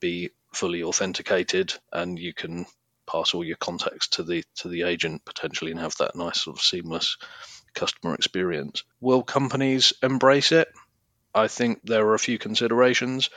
be 0.00 0.30
fully 0.52 0.82
authenticated 0.82 1.74
and 1.92 2.18
you 2.18 2.32
can 2.32 2.66
pass 3.10 3.34
all 3.34 3.44
your 3.44 3.56
contacts 3.56 4.08
to 4.08 4.22
the 4.22 4.44
to 4.56 4.68
the 4.68 4.82
agent 4.82 5.24
potentially 5.24 5.70
and 5.70 5.80
have 5.80 5.96
that 5.98 6.16
nice 6.16 6.42
sort 6.42 6.56
of 6.56 6.62
seamless 6.62 7.16
customer 7.74 8.14
experience. 8.14 8.82
Will 9.00 9.22
companies 9.22 9.92
embrace 10.02 10.52
it? 10.52 10.68
I 11.34 11.48
think 11.48 11.80
there 11.84 12.06
are 12.06 12.14
a 12.14 12.18
few 12.18 12.38
considerations 12.38 13.30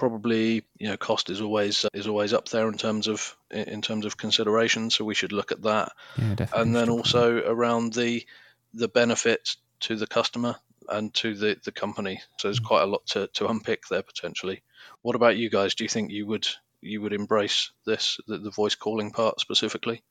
probably 0.00 0.64
you 0.78 0.88
know 0.88 0.96
cost 0.96 1.28
is 1.28 1.42
always 1.42 1.84
is 1.92 2.06
always 2.06 2.32
up 2.32 2.48
there 2.48 2.66
in 2.68 2.78
terms 2.78 3.06
of 3.06 3.36
in 3.50 3.82
terms 3.82 4.06
of 4.06 4.16
consideration 4.16 4.88
so 4.88 5.04
we 5.04 5.14
should 5.14 5.30
look 5.30 5.52
at 5.52 5.62
that. 5.62 5.92
Yeah, 6.16 6.46
and 6.54 6.74
then 6.74 6.88
also 6.88 7.36
around 7.46 7.92
the 7.92 8.26
the 8.72 8.88
benefit 8.88 9.56
to 9.80 9.96
the 9.96 10.06
customer 10.06 10.56
and 10.88 11.12
to 11.14 11.34
the 11.34 11.58
the 11.62 11.70
company. 11.70 12.22
So 12.38 12.48
there's 12.48 12.60
mm. 12.60 12.64
quite 12.64 12.82
a 12.82 12.86
lot 12.86 13.06
to, 13.08 13.26
to 13.34 13.48
unpick 13.48 13.82
there 13.90 14.02
potentially. 14.02 14.62
What 15.02 15.16
about 15.16 15.36
you 15.36 15.50
guys? 15.50 15.74
Do 15.74 15.84
you 15.84 15.88
think 15.88 16.10
you 16.10 16.26
would 16.26 16.48
you 16.80 17.02
would 17.02 17.12
embrace 17.12 17.70
this 17.84 18.18
the, 18.26 18.38
the 18.38 18.50
voice 18.50 18.74
calling 18.74 19.10
part 19.10 19.38
specifically? 19.38 20.02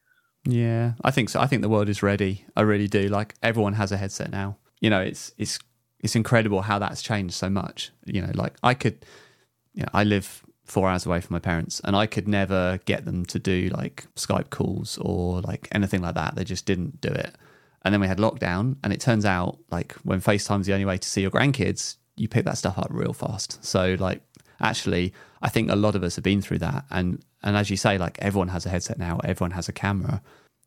Yeah 0.46 0.93
i 1.03 1.12
think 1.12 1.29
so. 1.29 1.39
I 1.41 1.48
think 1.48 1.63
the 1.63 1.69
world 1.69 1.89
is 1.89 2.03
ready. 2.03 2.46
I 2.55 2.62
really 2.62 2.88
do. 2.88 3.08
Like 3.08 3.34
everyone 3.41 3.74
has 3.74 3.91
a 3.91 3.98
headset 3.98 4.29
now. 4.29 4.58
You 4.81 4.91
know 4.91 5.01
it's 5.01 5.34
it's 5.39 5.58
it's 6.00 6.15
incredible 6.15 6.62
how 6.62 6.77
that's 6.77 7.01
changed 7.01 7.34
so 7.34 7.50
much. 7.50 7.91
You 8.05 8.22
know 8.22 8.31
like 8.36 8.53
i 8.62 8.75
could 8.75 9.03
you 9.79 9.86
know, 9.86 9.89
I 9.93 10.03
live 10.03 10.43
four 10.65 10.89
hours 10.89 11.05
away 11.05 11.21
from 11.21 11.33
my 11.33 11.39
parents 11.39 11.79
and 11.86 11.95
I 11.95 12.05
could 12.05 12.27
never 12.27 12.79
get 12.83 13.05
them 13.05 13.25
to 13.27 13.39
do 13.39 13.69
like 13.69 14.05
Skype 14.15 14.50
calls 14.50 14.98
or 15.00 15.39
like 15.41 15.69
anything 15.71 16.01
like 16.01 16.15
that. 16.15 16.36
They 16.36 16.43
just 16.43 16.65
didn't 16.65 17.00
do 17.00 17.07
it. 17.07 17.33
And 17.83 17.93
then 17.93 18.01
we 18.01 18.07
had 18.07 18.17
lockdown 18.17 18.75
and 18.83 18.91
it 18.91 19.00
turns 19.00 19.24
out 19.24 19.57
like 19.71 19.93
when 20.03 20.19
FaceTime's 20.19 20.67
the 20.67 20.74
only 20.74 20.86
way 20.86 20.98
to 20.98 21.07
see 21.07 21.21
your 21.21 21.31
grandkids, 21.31 21.95
you 22.17 22.27
pick 22.27 22.43
that 22.43 22.57
stuff 22.57 22.77
up 22.77 22.88
real 22.89 23.13
fast. 23.13 23.63
So 23.63 23.95
like 23.98 24.21
actually, 24.59 25.13
I 25.41 25.48
think 25.48 25.71
a 25.71 25.77
lot 25.77 25.95
of 25.95 26.03
us 26.03 26.15
have 26.17 26.24
been 26.24 26.41
through 26.41 26.59
that. 26.59 26.83
And 26.91 27.24
and 27.41 27.55
as 27.55 27.69
you 27.69 27.77
say, 27.77 27.98
like 27.98 28.19
everyone 28.19 28.50
has 28.50 28.65
a 28.65 28.69
headset 28.69 29.00
now, 29.00 29.19
everyone 29.24 29.51
has 29.51 29.69
a 29.69 29.74
camera. 29.74 30.21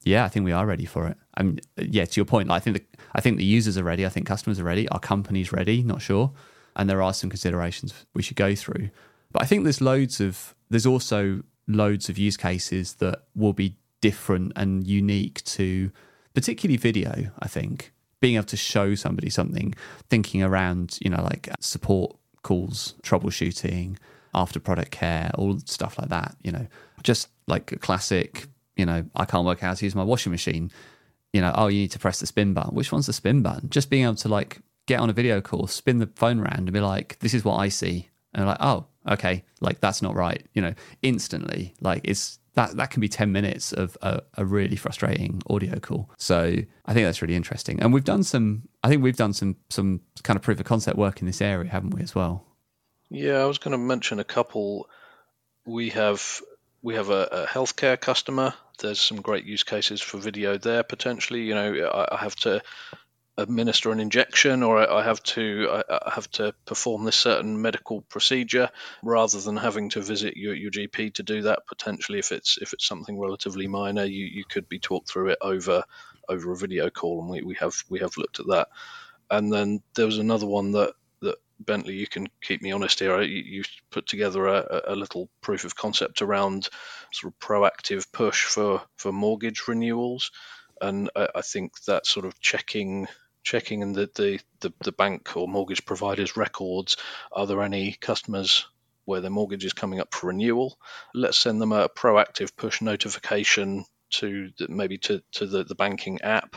Yeah, 0.04 0.25
I 0.25 0.28
think 0.28 0.45
we 0.45 0.52
are 0.52 0.66
ready 0.66 0.87
for 0.87 1.07
it. 1.07 1.16
I 1.35 1.45
mean, 1.45 1.61
yeah, 1.76 2.07
to 2.07 2.19
your 2.19 2.25
point, 2.25 2.49
like, 2.49 2.57
I 2.57 2.64
think 2.64 2.76
the, 2.78 2.99
I 3.14 3.21
think 3.21 3.37
the 3.37 3.45
users 3.45 3.78
are 3.78 3.85
ready. 3.85 4.04
I 4.04 4.09
think 4.09 4.26
customers 4.26 4.59
are 4.59 4.64
ready. 4.64 4.88
Our 4.88 4.99
company's 4.99 5.52
ready. 5.52 5.83
Not 5.85 6.02
sure, 6.02 6.33
and 6.76 6.88
there 6.88 7.02
are 7.02 7.14
some 7.14 7.31
considerations 7.31 7.93
we 8.14 8.23
should 8.23 8.37
go 8.37 8.55
through. 8.55 8.91
But 9.31 9.43
I 9.43 9.47
think 9.47 9.64
there's 9.64 9.81
loads 9.81 10.21
of 10.21 10.55
there's 10.71 10.87
also 10.87 11.43
loads 11.67 12.09
of 12.09 12.19
use 12.19 12.37
cases 12.37 12.95
that 12.95 13.23
will 13.35 13.52
be 13.52 13.76
different 14.00 14.52
and 14.57 14.87
unique 14.87 15.43
to 15.45 15.91
particularly 16.35 16.76
video. 16.76 17.31
I 17.38 17.49
think 17.49 17.93
being 18.21 18.37
able 18.37 18.47
to 18.47 18.57
show 18.57 18.95
somebody 18.95 19.31
something, 19.31 19.75
thinking 20.09 20.43
around, 20.43 20.99
you 21.00 21.11
know, 21.11 21.23
like 21.23 21.49
support 21.61 22.17
calls, 22.43 22.95
troubleshooting, 23.02 23.97
after 24.35 24.61
product 24.61 24.91
care, 24.91 25.31
all 25.35 25.59
stuff 25.64 25.99
like 25.99 26.09
that. 26.09 26.37
You 26.43 26.52
know, 26.52 26.67
just 27.02 27.29
like 27.47 27.73
a 27.73 27.79
classic 27.79 28.49
you 28.76 28.87
know, 28.87 29.05
I 29.14 29.25
can't 29.25 29.45
work 29.45 29.62
out 29.62 29.69
how 29.69 29.75
to 29.75 29.85
use 29.85 29.95
my 29.95 30.02
washing 30.02 30.33
machine. 30.33 30.71
You 31.33 31.41
know, 31.41 31.52
oh, 31.55 31.69
you 31.69 31.81
need 31.81 31.93
to 31.93 31.99
press 31.99 32.21
the 32.21 32.26
spin 32.26 32.55
button. 32.55 32.75
Which 32.75 32.93
one's 32.93 33.07
the 33.07 33.12
spin 33.12 33.43
button? 33.43 33.71
Just 33.71 33.91
being 33.91 34.05
able 34.05 34.17
to 34.17 34.29
like 34.29 34.61
get 34.87 35.01
on 35.01 35.11
a 35.11 35.12
video 35.12 35.41
call, 35.41 35.67
spin 35.67 35.99
the 35.99 36.11
phone 36.15 36.41
around 36.41 36.59
and 36.59 36.73
be 36.73 36.81
like, 36.81 37.19
this 37.21 37.35
is 37.35 37.45
what 37.45 37.57
I 37.57 37.69
see. 37.69 38.09
And 38.35 38.47
like, 38.47 38.59
oh, 38.61 38.87
okay, 39.09 39.45
like 39.61 39.81
that's 39.81 40.03
not 40.03 40.15
right. 40.15 40.47
You 40.55 40.62
know, 40.62 40.75
instantly, 41.03 41.75
like 41.81 42.03
it's 42.05 42.39
that 42.55 42.77
that 42.77 42.91
can 42.91 43.01
be 43.01 43.09
10 43.09 43.33
minutes 43.33 43.73
of 43.73 43.97
a, 44.03 44.21
a, 44.37 44.45
really 44.45 44.77
frustrating 44.77 45.41
audio 45.49 45.79
call 45.79 46.11
so 46.19 46.55
i 46.85 46.93
think 46.93 47.07
that's 47.07 47.23
really 47.23 47.35
interesting 47.35 47.81
and 47.81 47.95
we've 47.95 48.05
done 48.05 48.23
some 48.23 48.69
i 48.85 48.91
think 48.91 49.03
we've 49.03 49.17
done 49.17 49.33
some 49.33 49.57
some 49.71 50.03
kind 50.23 50.37
of 50.37 50.43
proof 50.43 50.61
of 50.61 50.67
concept 50.67 50.99
work 50.99 51.23
in 51.23 51.27
this 51.27 51.41
area 51.41 51.71
haven't 51.71 51.95
we 51.95 52.03
as 52.03 52.15
well 52.15 52.45
yeah 53.09 53.39
i 53.39 53.47
was 53.47 53.57
going 53.57 53.73
to 53.73 53.79
mention 53.79 54.21
a 54.21 54.25
couple 54.25 54.87
we 55.65 55.89
have 55.89 56.43
we 56.83 56.95
have 56.97 57.11
a, 57.11 57.23
a, 57.31 57.47
healthcare 57.47 57.99
customer. 57.99 58.55
There's 58.81 59.01
some 59.01 59.21
great 59.21 59.45
use 59.45 59.62
cases 59.62 60.01
for 60.01 60.19
video 60.19 60.59
there 60.59 60.83
potentially. 60.83 61.43
You 61.43 61.55
know, 61.55 61.73
I, 61.87 62.17
I 62.17 62.19
have 62.19 62.37
to 62.37 62.61
administer 63.39 63.91
an 63.91 64.01
injection 64.01 64.62
or 64.62 64.79
I, 64.79 65.01
I 65.01 65.03
have 65.03 65.23
to 65.23 65.83
I, 65.91 66.11
have 66.15 66.31
to 66.33 66.55
perform 66.67 67.05
this 67.05 67.17
certain 67.17 67.61
medical 67.61 68.03
procedure 68.03 68.69
rather 69.03 69.41
than 69.41 69.57
having 69.57 69.89
to 69.91 70.01
visit 70.01 70.37
your, 70.37 70.55
your 70.55 70.71
GP 70.71 71.15
to 71.15 71.23
do 71.23 71.43
that. 71.43 71.67
Potentially, 71.67 72.19
if 72.19 72.31
it's 72.31 72.59
if 72.59 72.73
it's 72.73 72.87
something 72.87 73.19
relatively 73.19 73.67
minor, 73.67 74.05
you, 74.05 74.27
you 74.27 74.45
could 74.45 74.69
be 74.69 74.79
talked 74.79 75.09
through 75.11 75.31
it 75.31 75.39
over 75.41 75.83
over 76.29 76.53
a 76.53 76.57
video 76.57 76.91
call, 76.91 77.21
and 77.21 77.31
we, 77.31 77.43
we 77.43 77.55
have 77.55 77.75
we 77.89 78.01
have 78.01 78.17
looked 78.17 78.41
at 78.41 78.49
that. 78.49 78.69
And 79.31 79.51
then 79.51 79.83
there 79.95 80.07
was 80.07 80.19
another 80.19 80.47
one 80.47 80.73
that 80.73 80.93
that 81.23 81.39
Bentley, 81.59 81.95
you 81.95 82.07
can 82.07 82.29
keep 82.43 82.61
me 82.61 82.73
honest 82.73 82.99
here. 82.99 83.23
You, 83.23 83.43
you 83.43 83.62
put 83.91 84.07
together 84.07 84.47
a, 84.47 84.83
a, 84.89 84.97
little 84.97 85.31
proof 85.41 85.65
of 85.65 85.77
concept 85.77 86.21
around 86.21 86.69
sort 87.12 87.33
of 87.33 87.39
proactive 87.39 88.11
push 88.12 88.45
for, 88.45 88.83
for 88.97 89.12
mortgage 89.12 89.69
renewals, 89.69 90.33
and 90.81 91.09
I, 91.15 91.29
I 91.37 91.41
think 91.43 91.81
that 91.85 92.07
sort 92.07 92.27
of 92.27 92.39
checking 92.41 93.07
checking 93.42 93.82
in 93.82 93.92
the, 93.92 94.11
the, 94.14 94.40
the, 94.61 94.72
the 94.84 94.92
bank 94.92 95.37
or 95.37 95.49
mortgage 95.49 95.84
providers' 95.84 96.37
records. 96.37 96.96
Are 97.30 97.46
there 97.46 97.62
any 97.62 97.92
customers 97.92 98.66
where 99.04 99.20
their 99.20 99.30
mortgage 99.30 99.64
is 99.64 99.72
coming 99.72 100.00
up 100.00 100.14
for 100.14 100.28
renewal? 100.28 100.78
Let's 101.14 101.38
send 101.38 101.61
them 101.61 101.72
a 101.72 101.88
proactive 101.88 102.56
push 102.56 102.80
notification 102.80 103.84
to 104.11 104.50
the, 104.58 104.68
maybe 104.68 104.99
to, 104.99 105.22
to 105.32 105.46
the, 105.46 105.64
the 105.64 105.75
banking 105.75 106.20
app 106.22 106.56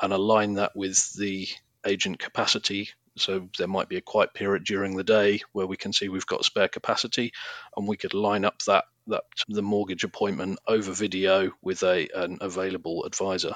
and 0.00 0.12
align 0.12 0.54
that 0.54 0.74
with 0.74 1.12
the 1.14 1.48
agent 1.84 2.18
capacity 2.18 2.90
so 3.16 3.48
there 3.58 3.68
might 3.68 3.88
be 3.88 3.96
a 3.96 4.02
quiet 4.02 4.32
period 4.32 4.64
during 4.64 4.96
the 4.96 5.04
day 5.04 5.40
where 5.52 5.66
we 5.66 5.76
can 5.76 5.92
see 5.92 6.08
we've 6.08 6.26
got 6.26 6.44
spare 6.44 6.68
capacity, 6.68 7.32
and 7.76 7.86
we 7.86 7.96
could 7.96 8.14
line 8.14 8.44
up 8.44 8.62
that 8.62 8.84
that 9.08 9.24
the 9.48 9.62
mortgage 9.62 10.04
appointment 10.04 10.58
over 10.66 10.92
video 10.92 11.52
with 11.60 11.82
a 11.82 12.08
an 12.14 12.38
available 12.40 13.04
advisor. 13.04 13.54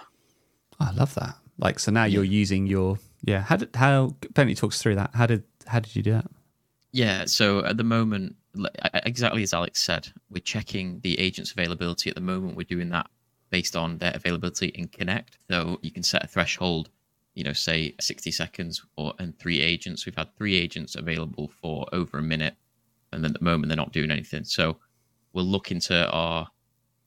I 0.78 0.90
love 0.90 1.14
that. 1.14 1.36
Like 1.58 1.78
so 1.78 1.90
now 1.90 2.04
you're 2.04 2.24
using 2.24 2.66
your 2.66 2.98
yeah. 3.24 3.40
How 3.40 3.56
did 3.56 3.74
how 3.74 4.16
Bentley 4.34 4.54
talks 4.54 4.80
through 4.80 4.96
that? 4.96 5.10
How 5.14 5.26
did 5.26 5.44
how 5.66 5.80
did 5.80 5.96
you 5.96 6.02
do 6.02 6.12
that? 6.12 6.26
Yeah. 6.92 7.24
So 7.26 7.64
at 7.64 7.76
the 7.76 7.84
moment, 7.84 8.36
exactly 9.04 9.42
as 9.42 9.52
Alex 9.54 9.82
said, 9.82 10.08
we're 10.30 10.40
checking 10.40 11.00
the 11.00 11.18
agent's 11.18 11.52
availability. 11.52 12.10
At 12.10 12.16
the 12.16 12.22
moment, 12.22 12.56
we're 12.56 12.64
doing 12.64 12.90
that 12.90 13.08
based 13.50 13.76
on 13.76 13.98
their 13.98 14.12
availability 14.14 14.68
in 14.68 14.88
Connect. 14.88 15.38
So 15.50 15.78
you 15.82 15.90
can 15.90 16.02
set 16.02 16.24
a 16.24 16.26
threshold 16.26 16.90
you 17.36 17.44
know, 17.44 17.52
say 17.52 17.94
60 18.00 18.32
seconds 18.32 18.82
or 18.96 19.12
and 19.20 19.38
three 19.38 19.60
agents. 19.60 20.06
We've 20.06 20.16
had 20.16 20.34
three 20.36 20.56
agents 20.56 20.96
available 20.96 21.48
for 21.48 21.86
over 21.92 22.18
a 22.18 22.22
minute, 22.22 22.56
and 23.12 23.22
then 23.22 23.32
at 23.32 23.38
the 23.38 23.44
moment 23.44 23.68
they're 23.68 23.76
not 23.76 23.92
doing 23.92 24.10
anything. 24.10 24.44
So 24.44 24.78
we'll 25.32 25.44
look 25.44 25.70
into 25.70 26.08
our 26.10 26.48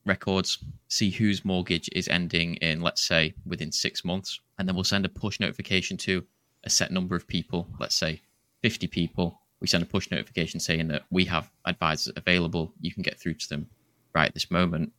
records, 0.10 0.58
see 0.89 1.10
whose 1.10 1.46
mortgage 1.46 1.89
is 1.94 2.10
ending 2.10 2.56
in, 2.56 2.82
let's 2.82 3.01
say, 3.01 3.34
within 3.46 3.72
six 3.72 4.04
months, 4.04 4.42
and 4.58 4.68
then 4.68 4.75
we'll 4.75 4.84
send 4.84 5.06
a 5.06 5.10
push 5.10 5.39
notification 5.39 5.96
to 5.98 6.25
a 6.66 6.70
set 6.70 6.92
number 6.92 7.16
of 7.16 7.25
people, 7.28 7.68
let's 7.80 7.96
say 7.96 8.22
50 8.62 8.88
people. 8.88 9.39
We 9.62 9.68
send 9.68 9.84
a 9.84 9.86
push 9.86 10.12
notification 10.12 10.60
saying 10.60 10.89
that 10.89 11.04
we 11.10 11.24
have 11.25 11.50
advisors 11.66 12.13
available. 12.18 12.74
You 12.82 12.92
can 12.94 13.04
get 13.04 13.20
through 13.20 13.36
to 13.36 13.50
them 13.50 13.70
right 14.13 14.28
at 14.28 14.34
this 14.34 14.51
moment 14.51 14.92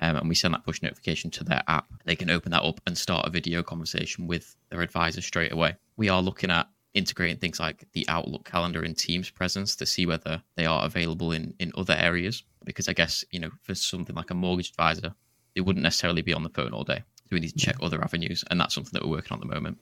um, 0.00 0.16
and 0.16 0.28
we 0.28 0.34
send 0.34 0.54
that 0.54 0.64
push 0.64 0.82
notification 0.82 1.30
to 1.32 1.44
their 1.44 1.62
app. 1.68 1.86
They 2.04 2.16
can 2.16 2.30
open 2.30 2.50
that 2.52 2.62
up 2.64 2.80
and 2.86 2.96
start 2.96 3.26
a 3.26 3.30
video 3.30 3.62
conversation 3.62 4.26
with 4.26 4.56
their 4.70 4.80
advisor 4.80 5.20
straight 5.20 5.52
away. 5.52 5.76
We 5.96 6.08
are 6.08 6.22
looking 6.22 6.50
at 6.50 6.68
integrating 6.94 7.38
things 7.38 7.60
like 7.60 7.86
the 7.92 8.08
Outlook 8.08 8.44
calendar 8.44 8.82
and 8.82 8.96
Teams 8.96 9.30
presence 9.30 9.76
to 9.76 9.86
see 9.86 10.06
whether 10.06 10.42
they 10.56 10.66
are 10.66 10.86
available 10.86 11.32
in, 11.32 11.54
in 11.58 11.72
other 11.76 11.94
areas. 11.94 12.42
Because 12.64 12.88
I 12.88 12.92
guess, 12.92 13.24
you 13.30 13.40
know, 13.40 13.50
for 13.62 13.74
something 13.74 14.16
like 14.16 14.30
a 14.30 14.34
mortgage 14.34 14.70
advisor, 14.70 15.14
they 15.54 15.60
wouldn't 15.60 15.82
necessarily 15.82 16.22
be 16.22 16.32
on 16.32 16.42
the 16.42 16.48
phone 16.48 16.72
all 16.72 16.84
day. 16.84 17.02
So 17.16 17.28
we 17.32 17.40
need 17.40 17.48
to 17.48 17.58
check 17.58 17.76
yeah. 17.80 17.86
other 17.86 18.02
avenues. 18.02 18.44
And 18.50 18.60
that's 18.60 18.74
something 18.74 18.92
that 18.92 19.04
we're 19.04 19.16
working 19.16 19.32
on 19.32 19.38
at 19.38 19.48
the 19.48 19.54
moment. 19.54 19.78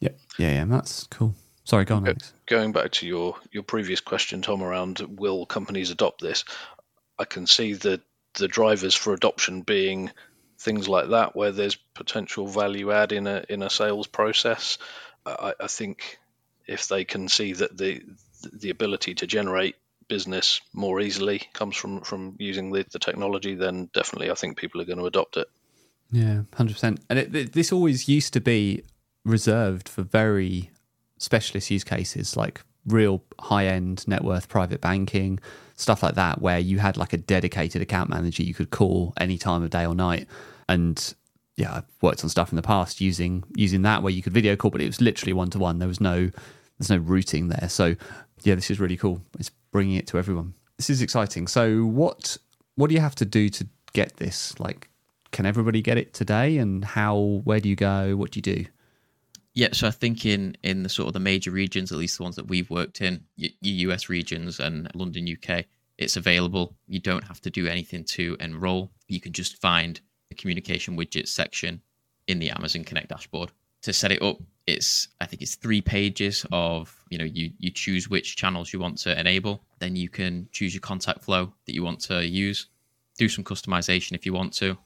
Yeah. 0.00 0.10
Yeah. 0.38 0.52
Yeah. 0.52 0.64
That's 0.66 1.04
cool. 1.04 1.34
Sorry, 1.64 1.84
go 1.84 1.96
on. 1.96 2.06
Alex. 2.06 2.32
Going 2.46 2.72
back 2.72 2.92
to 2.92 3.06
your, 3.06 3.36
your 3.50 3.62
previous 3.62 4.00
question, 4.00 4.42
Tom, 4.42 4.62
around 4.62 5.00
will 5.00 5.46
companies 5.46 5.90
adopt 5.90 6.20
this? 6.20 6.44
I 7.18 7.24
can 7.24 7.46
see 7.46 7.72
that 7.74 8.02
the 8.34 8.48
drivers 8.48 8.94
for 8.94 9.14
adoption 9.14 9.62
being 9.62 10.10
things 10.58 10.88
like 10.88 11.10
that, 11.10 11.34
where 11.34 11.52
there's 11.52 11.76
potential 11.94 12.46
value 12.46 12.92
add 12.92 13.12
in 13.12 13.26
a 13.26 13.44
in 13.48 13.62
a 13.62 13.70
sales 13.70 14.06
process. 14.06 14.78
I, 15.24 15.54
I 15.60 15.66
think 15.66 16.18
if 16.66 16.88
they 16.88 17.04
can 17.04 17.28
see 17.28 17.52
that 17.54 17.76
the 17.76 18.02
the 18.52 18.70
ability 18.70 19.14
to 19.14 19.26
generate 19.26 19.76
business 20.08 20.60
more 20.72 21.00
easily 21.00 21.42
comes 21.52 21.76
from 21.76 22.00
from 22.00 22.36
using 22.38 22.70
the, 22.70 22.84
the 22.90 22.98
technology, 22.98 23.54
then 23.54 23.88
definitely 23.92 24.30
I 24.30 24.34
think 24.34 24.56
people 24.56 24.80
are 24.80 24.84
going 24.84 24.98
to 24.98 25.06
adopt 25.06 25.36
it. 25.36 25.48
Yeah, 26.10 26.42
hundred 26.54 26.74
percent. 26.74 27.00
And 27.10 27.18
it, 27.18 27.52
this 27.52 27.72
always 27.72 28.08
used 28.08 28.32
to 28.34 28.40
be 28.40 28.82
reserved 29.24 29.88
for 29.88 30.02
very 30.02 30.70
specialist 31.18 31.70
use 31.70 31.84
cases, 31.84 32.36
like 32.36 32.62
real 32.86 33.22
high 33.40 33.66
end 33.66 34.06
net 34.06 34.22
worth 34.22 34.48
private 34.48 34.80
banking, 34.80 35.40
stuff 35.74 36.02
like 36.02 36.14
that, 36.14 36.40
where 36.40 36.58
you 36.58 36.78
had 36.78 36.96
like 36.96 37.12
a 37.12 37.18
dedicated 37.18 37.82
account 37.82 38.08
manager 38.10 38.42
you 38.42 38.54
could 38.54 38.70
call 38.70 39.12
any 39.16 39.38
time 39.38 39.62
of 39.62 39.70
day 39.70 39.84
or 39.84 39.94
night. 39.94 40.28
And 40.68 41.14
yeah, 41.56 41.76
I've 41.76 41.84
worked 42.02 42.22
on 42.22 42.28
stuff 42.28 42.52
in 42.52 42.56
the 42.56 42.62
past 42.62 43.00
using 43.00 43.44
using 43.56 43.82
that 43.82 44.02
where 44.02 44.12
you 44.12 44.22
could 44.22 44.32
video 44.32 44.56
call, 44.56 44.70
but 44.70 44.82
it 44.82 44.86
was 44.86 45.00
literally 45.00 45.32
one 45.32 45.50
to 45.50 45.58
one. 45.58 45.78
There 45.78 45.88
was 45.88 46.00
no 46.00 46.30
there's 46.78 46.90
no 46.90 46.98
routing 46.98 47.48
there. 47.48 47.68
So 47.68 47.96
yeah, 48.42 48.54
this 48.54 48.70
is 48.70 48.78
really 48.78 48.96
cool. 48.96 49.22
It's 49.38 49.50
bringing 49.72 49.96
it 49.96 50.06
to 50.08 50.18
everyone. 50.18 50.54
This 50.76 50.90
is 50.90 51.00
exciting. 51.00 51.46
So 51.46 51.84
what 51.84 52.36
what 52.74 52.88
do 52.88 52.94
you 52.94 53.00
have 53.00 53.14
to 53.16 53.24
do 53.24 53.48
to 53.48 53.66
get 53.94 54.16
this? 54.18 54.58
Like, 54.60 54.90
can 55.32 55.46
everybody 55.46 55.80
get 55.80 55.96
it 55.96 56.12
today? 56.12 56.58
And 56.58 56.84
how? 56.84 57.40
Where 57.44 57.60
do 57.60 57.68
you 57.68 57.76
go? 57.76 58.16
What 58.16 58.32
do 58.32 58.38
you 58.38 58.42
do? 58.42 58.66
Yeah, 59.54 59.68
so 59.72 59.88
I 59.88 59.92
think 59.92 60.26
in 60.26 60.58
in 60.62 60.82
the 60.82 60.90
sort 60.90 61.06
of 61.06 61.14
the 61.14 61.20
major 61.20 61.50
regions, 61.50 61.90
at 61.90 61.96
least 61.96 62.18
the 62.18 62.22
ones 62.22 62.36
that 62.36 62.48
we've 62.48 62.68
worked 62.68 63.00
in, 63.00 63.24
US 63.38 64.10
regions 64.10 64.60
and 64.60 64.90
London, 64.94 65.26
UK, 65.26 65.64
it's 65.96 66.18
available. 66.18 66.76
You 66.86 67.00
don't 67.00 67.24
have 67.24 67.40
to 67.40 67.50
do 67.50 67.66
anything 67.66 68.04
to 68.04 68.36
enroll. 68.38 68.90
You 69.08 69.20
can 69.20 69.32
just 69.32 69.58
find 69.62 69.98
the 70.28 70.34
communication 70.34 70.96
widgets 70.96 71.28
section 71.28 71.80
in 72.26 72.38
the 72.38 72.50
Amazon 72.50 72.84
Connect 72.84 73.08
dashboard. 73.08 73.52
To 73.82 73.92
set 73.92 74.12
it 74.12 74.22
up, 74.22 74.38
it's 74.66 75.08
I 75.20 75.26
think 75.26 75.42
it's 75.42 75.54
three 75.54 75.80
pages 75.80 76.44
of 76.50 77.04
you 77.08 77.18
know 77.18 77.24
you 77.24 77.52
you 77.58 77.70
choose 77.70 78.10
which 78.10 78.36
channels 78.36 78.72
you 78.72 78.80
want 78.80 78.98
to 78.98 79.18
enable, 79.18 79.62
then 79.78 79.94
you 79.96 80.08
can 80.08 80.48
choose 80.50 80.74
your 80.74 80.80
contact 80.80 81.22
flow 81.22 81.52
that 81.66 81.74
you 81.74 81.84
want 81.84 82.00
to 82.00 82.26
use, 82.26 82.68
do 83.16 83.28
some 83.28 83.44
customization 83.44 84.12
if 84.12 84.26
you 84.26 84.32
want 84.32 84.52
to, 84.54 84.76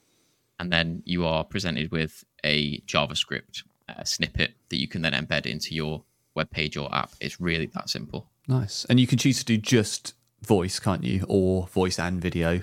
and 0.59 0.71
then 0.71 1.01
you 1.05 1.25
are 1.25 1.43
presented 1.43 1.91
with 1.91 2.23
a 2.43 2.79
JavaScript 2.81 3.63
a 3.97 4.05
snippet 4.05 4.53
that 4.69 4.79
you 4.79 4.87
can 4.87 5.01
then 5.01 5.13
embed 5.13 5.45
into 5.45 5.75
your 5.75 6.03
web 6.35 6.49
page 6.49 6.77
or 6.77 6.93
app. 6.93 7.11
It's 7.19 7.39
really 7.39 7.65
that 7.67 7.89
simple. 7.89 8.27
Nice. 8.47 8.85
And 8.85 8.99
you 8.99 9.07
can 9.07 9.17
choose 9.17 9.39
to 9.39 9.45
do 9.45 9.57
just 9.57 10.13
voice, 10.41 10.79
can't 10.79 11.03
you? 11.03 11.25
Or 11.27 11.67
voice 11.67 11.99
and 11.99 12.21
video. 12.21 12.61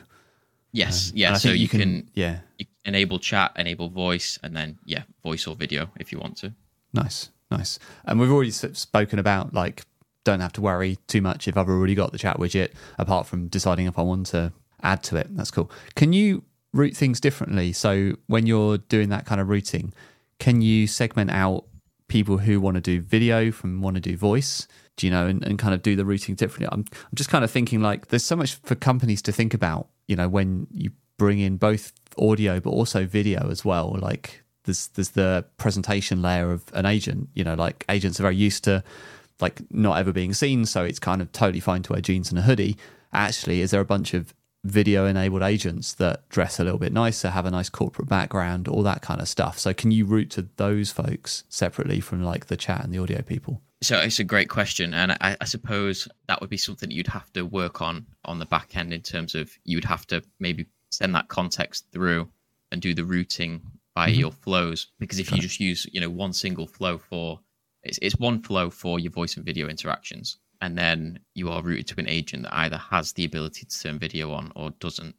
Yes. 0.73 1.11
Um, 1.11 1.17
yeah. 1.17 1.35
So 1.35 1.51
you, 1.51 1.69
can, 1.69 1.81
can, 1.81 2.11
yeah 2.15 2.39
you 2.59 2.67
enable 2.85 3.19
chat, 3.19 3.53
enable 3.57 3.89
voice, 3.89 4.39
and 4.43 4.57
then 4.57 4.79
yeah, 4.85 5.03
voice 5.23 5.47
or 5.47 5.55
video 5.55 5.91
if 5.99 6.13
you 6.13 6.19
want 6.19 6.37
to. 6.39 6.53
Nice. 6.93 7.31
Nice. 7.51 7.79
And 8.05 8.21
we've 8.21 8.31
already 8.31 8.51
spoken 8.51 9.19
about 9.19 9.55
like 9.55 9.85
don't 10.25 10.41
have 10.41 10.53
to 10.53 10.61
worry 10.61 10.99
too 11.07 11.23
much 11.23 11.49
if 11.49 11.57
I've 11.57 11.69
already 11.69 11.95
got 11.95 12.13
the 12.13 12.19
chat 12.19 12.37
widget, 12.39 12.73
apart 12.99 13.27
from 13.27 13.49
deciding 13.49 13.87
if 13.87 13.99
I 13.99 14.03
want 14.03 14.27
to 14.27 14.53
add 14.83 15.03
to 15.05 15.17
it. 15.17 15.29
That's 15.31 15.51
cool. 15.51 15.71
Can 15.95 16.13
you 16.13 16.45
route 16.75 16.95
things 16.95 17.21
differently? 17.21 17.73
So 17.73 18.13
when 18.27 18.47
you're 18.47 18.79
doing 18.79 19.09
that 19.09 19.25
kind 19.25 19.41
of 19.41 19.49
routing, 19.49 19.95
can 20.39 20.61
you 20.61 20.87
segment 20.87 21.31
out 21.31 21.65
people 22.09 22.39
who 22.39 22.61
want 22.61 22.75
to 22.75 22.81
do 22.81 23.01
video 23.01 23.51
from 23.51 23.81
want 23.81 23.95
to 23.95 24.01
do 24.01 24.17
voice? 24.17 24.69
Do 24.97 25.07
you 25.07 25.13
know, 25.13 25.27
and, 25.27 25.43
and 25.45 25.59
kind 25.59 25.73
of 25.73 25.81
do 25.83 25.97
the 25.97 26.05
routing 26.05 26.35
differently? 26.35 26.69
I'm, 26.71 26.85
I'm 26.91 27.15
just 27.15 27.31
kind 27.31 27.45
of 27.45 27.51
thinking 27.51 27.81
like 27.81 28.09
there's 28.09 28.25
so 28.25 28.37
much 28.37 28.57
for 28.57 28.75
companies 28.75 29.23
to 29.23 29.33
think 29.33 29.55
about, 29.55 29.89
you 30.09 30.17
know, 30.17 30.29
when 30.29 30.67
you 30.73 30.91
bring 31.19 31.39
in 31.39 31.57
both 31.57 31.93
audio 32.17 32.61
but 32.61 32.71
also 32.71 33.07
video 33.07 33.51
as 33.51 33.65
well. 33.65 33.97
Like 34.01 34.43
there's 34.65 34.89
there's 34.89 35.11
the 35.11 35.45
presentation 35.57 36.23
layer 36.23 36.51
of 36.51 36.65
an 36.75 36.87
agent. 36.87 37.29
You 37.35 37.45
know, 37.45 37.55
like 37.55 37.85
agents 37.89 38.19
are 38.19 38.25
very 38.25 38.37
used 38.37 38.65
to 38.65 38.83
like 39.41 39.61
not 39.71 39.99
ever 39.99 40.13
being 40.13 40.33
seen, 40.33 40.65
so 40.65 40.85
it's 40.85 40.99
kind 40.99 41.23
of 41.23 41.31
totally 41.33 41.61
fine 41.61 41.83
to 41.85 41.93
wear 41.93 42.03
jeans 42.03 42.31
and 42.31 42.39
a 42.39 42.43
hoodie. 42.43 42.77
Actually, 43.13 43.61
is 43.61 43.71
there 43.71 43.81
a 43.81 43.85
bunch 43.85 44.15
of 44.15 44.35
video 44.65 45.07
enabled 45.07 45.43
agents 45.43 45.95
that 45.95 46.29
dress 46.29 46.59
a 46.59 46.65
little 46.65 46.81
bit 46.81 46.93
nicer, 46.93 47.31
have 47.31 47.47
a 47.47 47.51
nice 47.51 47.69
corporate 47.69 48.09
background, 48.09 48.67
all 48.67 48.83
that 48.83 49.01
kind 49.03 49.21
of 49.21 49.29
stuff. 49.29 49.57
So 49.57 49.73
can 49.73 49.93
you 49.93 50.05
route 50.05 50.31
to 50.31 50.49
those 50.57 50.91
folks 50.91 51.45
separately 51.49 52.01
from 52.01 52.25
like 52.25 52.47
the 52.47 52.57
chat 52.57 52.83
and 52.83 52.93
the 52.93 52.99
audio 52.99 53.23
people? 53.23 53.63
So 53.81 53.99
it's 53.99 54.19
a 54.19 54.25
great 54.25 54.49
question, 54.49 54.93
and 54.93 55.13
I, 55.13 55.37
I 55.41 55.45
suppose 55.45 56.09
that 56.27 56.41
would 56.41 56.51
be 56.51 56.57
something 56.57 56.91
you'd 56.91 57.07
have 57.07 57.33
to 57.35 57.43
work 57.43 57.81
on 57.81 58.07
on 58.25 58.39
the 58.39 58.47
back 58.47 58.77
end 58.77 58.93
in 58.93 59.03
terms 59.03 59.35
of 59.35 59.51
you'd 59.65 59.85
have 59.85 60.07
to 60.09 60.23
maybe 60.41 60.67
send 60.91 61.15
that 61.15 61.29
context 61.29 61.87
through 61.93 62.29
and 62.73 62.83
do 62.83 62.93
the 62.95 63.05
routing 63.05 63.63
by 63.95 64.11
mm-hmm. 64.11 64.21
your 64.21 64.33
flows 64.33 64.89
because 64.99 65.19
if 65.19 65.31
you 65.31 65.39
just 65.39 65.61
use 65.61 65.87
you 65.93 66.01
know 66.01 66.11
one 66.11 66.33
single 66.33 66.67
flow 66.67 66.99
for 66.99 67.41
it's, 67.83 67.99
it's 68.01 68.17
one 68.17 68.43
flow 68.43 68.71
for 68.71 68.99
your 68.99 69.13
voice 69.13 69.37
and 69.37 69.45
video 69.45 69.69
interactions 69.69 70.39
and 70.61 70.77
then 70.77 71.19
you 71.35 71.51
are 71.51 71.63
routed 71.63 71.87
to 71.89 71.95
an 71.99 72.09
agent 72.09 72.45
that 72.45 72.55
either 72.55 72.77
has 72.77 73.13
the 73.13 73.25
ability 73.25 73.67
to 73.67 73.81
turn 73.81 73.99
video 73.99 74.33
on 74.33 74.53
or 74.57 74.71
doesn't. 74.81 75.15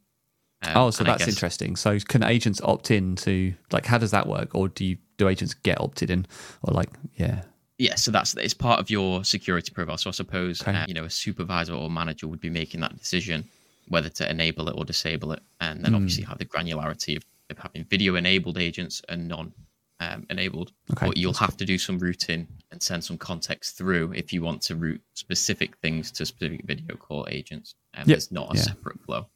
Um, 0.62 0.74
oh 0.75 0.89
so 0.92 1.04
that's 1.04 1.25
guess, 1.25 1.34
interesting. 1.34 1.75
So 1.75 1.98
can 2.00 2.24
agents 2.24 2.60
opt 2.62 2.92
in 2.92 3.16
to 3.18 3.54
like 3.72 3.86
how 3.86 3.98
does 3.98 4.12
that 4.12 4.28
work? 4.28 4.54
Or 4.54 4.68
do 4.68 4.84
you 4.84 4.98
do 5.18 5.30
agents 5.30 5.54
get 5.54 5.80
opted 5.80 6.10
in? 6.10 6.25
Or 6.63 6.74
like 6.74 6.89
yeah 7.16 7.44
yeah 7.79 7.95
so 7.95 8.12
that's 8.12 8.36
it's 8.36 8.53
part 8.53 8.79
of 8.79 8.89
your 8.89 9.24
security 9.24 9.71
profile 9.71 9.98
so 9.98 10.09
i 10.09 10.12
suppose 10.12 10.62
okay. 10.62 10.75
uh, 10.75 10.86
you 10.88 10.93
know 10.93 11.05
a 11.05 11.09
supervisor 11.09 11.74
or 11.74 11.89
manager 11.89 12.27
would 12.27 12.39
be 12.39 12.50
making 12.50 12.79
that 12.79 12.95
decision 12.98 13.43
whether 13.88 14.09
to 14.09 14.29
enable 14.29 14.69
it 14.69 14.75
or 14.77 14.86
disable 14.86 15.31
it 15.31 15.41
and 15.62 15.83
then 15.83 15.93
mm. 15.93 15.95
obviously 15.95 16.24
have 16.24 16.38
the 16.38 16.45
granularity 16.45 17.17
of, 17.17 17.24
of 17.50 17.57
having 17.57 17.83
video 17.86 18.15
enabled 18.15 18.59
agents 18.59 19.01
and 19.09 19.27
non 19.27 19.51
um, 20.00 20.25
enabled. 20.29 20.71
Okay. 20.91 21.07
But 21.07 21.17
you'll 21.17 21.33
have 21.33 21.57
to 21.57 21.65
do 21.65 21.77
some 21.77 22.00
routing 22.00 22.48
and 22.71 22.81
send 22.81 23.03
some 23.03 23.17
context 23.17 23.77
through 23.77 24.13
if 24.13 24.31
you 24.31 24.41
want 24.41 24.62
to 24.63 24.75
route 24.75 25.01
specific 25.13 25.77
things 25.77 26.12
to 26.12 26.25
specific 26.25 26.65
video 26.65 26.95
call 26.95 27.27
agents. 27.29 27.75
And 27.93 28.03
um, 28.03 28.09
yep. 28.09 28.15
there's 28.15 28.31
not 28.31 28.53
a 28.53 28.57
yeah. 28.57 28.63
separate 28.63 29.00
flow. 29.01 29.27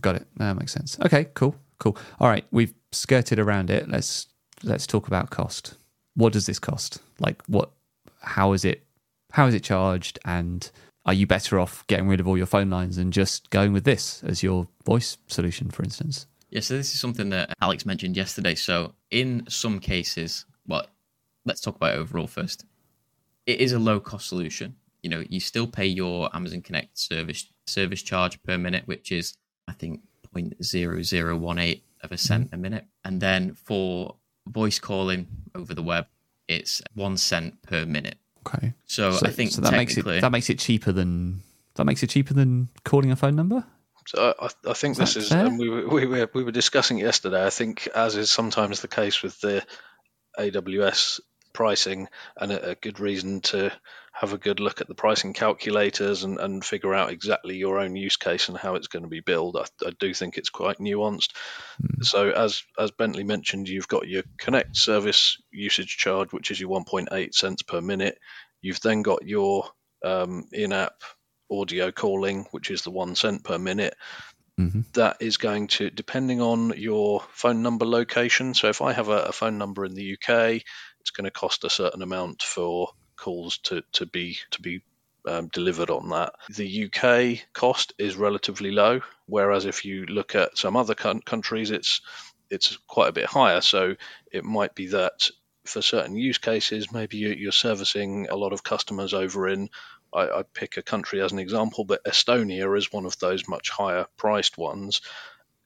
Got 0.00 0.16
it. 0.16 0.26
That 0.36 0.56
makes 0.56 0.72
sense. 0.72 0.98
Okay, 1.04 1.28
cool, 1.34 1.56
cool. 1.78 1.96
All 2.20 2.28
right, 2.28 2.44
we've 2.50 2.74
skirted 2.92 3.38
around 3.38 3.70
it. 3.70 3.88
Let's 3.88 4.28
let's 4.62 4.86
talk 4.86 5.08
about 5.08 5.30
cost. 5.30 5.74
What 6.14 6.32
does 6.32 6.46
this 6.46 6.58
cost? 6.58 7.00
Like, 7.18 7.42
what? 7.46 7.70
How 8.28 8.52
is 8.52 8.64
it? 8.64 8.84
How 9.32 9.46
is 9.46 9.54
it 9.54 9.62
charged? 9.62 10.18
And 10.24 10.70
are 11.04 11.14
you 11.14 11.26
better 11.26 11.58
off 11.58 11.86
getting 11.86 12.08
rid 12.08 12.20
of 12.20 12.28
all 12.28 12.36
your 12.36 12.46
phone 12.46 12.70
lines 12.70 12.98
and 12.98 13.12
just 13.12 13.50
going 13.50 13.72
with 13.72 13.84
this 13.84 14.22
as 14.24 14.42
your 14.42 14.68
voice 14.84 15.16
solution, 15.26 15.70
for 15.70 15.82
instance? 15.82 16.26
Yeah, 16.50 16.60
so 16.60 16.76
this 16.76 16.92
is 16.92 17.00
something 17.00 17.30
that 17.30 17.54
Alex 17.60 17.84
mentioned 17.84 18.16
yesterday. 18.16 18.54
So, 18.54 18.94
in 19.10 19.44
some 19.48 19.80
cases, 19.80 20.46
well, 20.66 20.86
let's 21.44 21.60
talk 21.60 21.76
about 21.76 21.94
overall 21.94 22.26
first. 22.26 22.64
It 23.46 23.60
is 23.60 23.72
a 23.72 23.78
low 23.78 24.00
cost 24.00 24.28
solution. 24.28 24.76
You 25.02 25.10
know, 25.10 25.24
you 25.28 25.40
still 25.40 25.66
pay 25.66 25.86
your 25.86 26.34
Amazon 26.34 26.62
Connect 26.62 26.98
service 26.98 27.48
service 27.66 28.02
charge 28.02 28.42
per 28.42 28.58
minute, 28.58 28.86
which 28.86 29.12
is 29.12 29.34
I 29.66 29.72
think 29.72 30.00
0.0018 30.34 31.82
of 32.02 32.12
a 32.12 32.18
cent 32.18 32.46
mm-hmm. 32.46 32.54
a 32.54 32.58
minute. 32.58 32.84
And 33.04 33.20
then 33.20 33.54
for 33.54 34.16
voice 34.46 34.78
calling 34.78 35.26
over 35.54 35.74
the 35.74 35.82
web, 35.82 36.06
it's 36.46 36.82
one 36.94 37.16
cent 37.16 37.62
per 37.62 37.84
minute. 37.84 38.16
Okay. 38.54 38.74
So, 38.86 39.12
so 39.12 39.26
I 39.26 39.30
think 39.30 39.52
so 39.52 39.62
that 39.62 39.72
makes 39.72 39.96
it 39.96 40.04
that 40.04 40.32
makes 40.32 40.50
it 40.50 40.58
cheaper 40.58 40.92
than 40.92 41.42
that 41.74 41.84
makes 41.84 42.02
it 42.02 42.10
cheaper 42.10 42.34
than 42.34 42.68
calling 42.84 43.10
a 43.10 43.16
phone 43.16 43.36
number. 43.36 43.64
So 44.06 44.34
I, 44.40 44.48
I 44.66 44.72
think 44.72 44.92
is 44.92 44.98
this 44.98 45.16
is, 45.16 45.32
and 45.32 45.58
we 45.58 45.68
were, 45.68 45.86
we 45.86 46.06
were 46.06 46.30
we 46.32 46.42
were 46.42 46.52
discussing 46.52 46.98
it 46.98 47.02
yesterday. 47.02 47.44
I 47.44 47.50
think, 47.50 47.88
as 47.94 48.16
is 48.16 48.30
sometimes 48.30 48.80
the 48.80 48.88
case 48.88 49.22
with 49.22 49.38
the 49.40 49.64
AWS 50.38 51.20
pricing, 51.52 52.08
and 52.36 52.52
a, 52.52 52.70
a, 52.70 52.74
good 52.74 53.00
reason 53.00 53.40
to 53.40 53.72
have 54.12 54.32
a 54.32 54.38
good 54.38 54.60
look 54.60 54.80
at 54.80 54.88
the 54.88 54.94
pricing 54.94 55.32
calculators 55.32 56.24
and, 56.24 56.38
and 56.38 56.64
figure 56.64 56.94
out 56.94 57.10
exactly 57.10 57.56
your 57.56 57.78
own 57.78 57.94
use 57.96 58.16
case 58.16 58.48
and 58.48 58.58
how 58.58 58.74
it's 58.74 58.88
going 58.88 59.04
to 59.04 59.08
be 59.08 59.20
billed. 59.20 59.56
I, 59.56 59.86
I 59.86 59.92
do 59.98 60.12
think 60.12 60.36
it's 60.36 60.50
quite 60.50 60.78
nuanced. 60.78 61.32
Mm. 61.82 62.04
So 62.04 62.30
as 62.30 62.62
as 62.78 62.90
Bentley 62.90 63.24
mentioned, 63.24 63.68
you've 63.68 63.88
got 63.88 64.08
your 64.08 64.22
Connect 64.38 64.76
service 64.76 65.38
usage 65.50 65.96
charge, 65.96 66.32
which 66.32 66.50
is 66.50 66.60
your 66.60 66.70
1.8 66.70 67.34
cents 67.34 67.62
per 67.62 67.80
minute. 67.80 68.18
You've 68.60 68.80
then 68.80 69.02
got 69.02 69.26
your 69.26 69.70
um, 70.04 70.46
in-app 70.52 71.02
audio 71.50 71.90
calling, 71.90 72.46
which 72.50 72.70
is 72.70 72.82
the 72.82 72.90
one 72.90 73.14
cent 73.14 73.44
per 73.44 73.58
minute. 73.58 73.94
Mm-hmm. 74.58 74.80
That 74.94 75.18
is 75.20 75.36
going 75.36 75.68
to, 75.68 75.88
depending 75.90 76.40
on 76.40 76.74
your 76.76 77.22
phone 77.30 77.62
number 77.62 77.86
location. 77.86 78.54
So 78.54 78.68
if 78.68 78.82
I 78.82 78.92
have 78.92 79.08
a, 79.08 79.26
a 79.26 79.32
phone 79.32 79.56
number 79.56 79.84
in 79.84 79.94
the 79.94 80.16
UK, 80.16 80.62
it's 81.08 81.16
going 81.16 81.24
to 81.24 81.30
cost 81.30 81.64
a 81.64 81.70
certain 81.70 82.02
amount 82.02 82.42
for 82.42 82.90
calls 83.16 83.56
to, 83.58 83.82
to 83.92 84.04
be 84.04 84.36
to 84.50 84.60
be 84.60 84.82
um, 85.26 85.48
delivered 85.48 85.88
on 85.88 86.10
that. 86.10 86.34
The 86.50 86.84
UK 86.84 87.52
cost 87.54 87.94
is 87.98 88.16
relatively 88.16 88.70
low, 88.70 89.00
whereas 89.26 89.64
if 89.64 89.86
you 89.86 90.04
look 90.04 90.34
at 90.34 90.58
some 90.58 90.76
other 90.76 90.94
countries, 90.94 91.70
it's 91.70 92.02
it's 92.50 92.76
quite 92.86 93.08
a 93.08 93.12
bit 93.12 93.24
higher. 93.24 93.62
So 93.62 93.96
it 94.30 94.44
might 94.44 94.74
be 94.74 94.88
that 94.88 95.30
for 95.64 95.80
certain 95.80 96.16
use 96.16 96.38
cases, 96.38 96.92
maybe 96.92 97.16
you're 97.16 97.52
servicing 97.52 98.28
a 98.28 98.36
lot 98.36 98.52
of 98.52 98.62
customers 98.62 99.14
over 99.14 99.48
in 99.48 99.70
I, 100.12 100.28
I 100.28 100.42
pick 100.42 100.76
a 100.76 100.82
country 100.82 101.22
as 101.22 101.32
an 101.32 101.38
example, 101.38 101.84
but 101.84 102.04
Estonia 102.04 102.76
is 102.76 102.92
one 102.92 103.06
of 103.06 103.18
those 103.18 103.48
much 103.48 103.70
higher 103.70 104.06
priced 104.18 104.58
ones. 104.58 105.00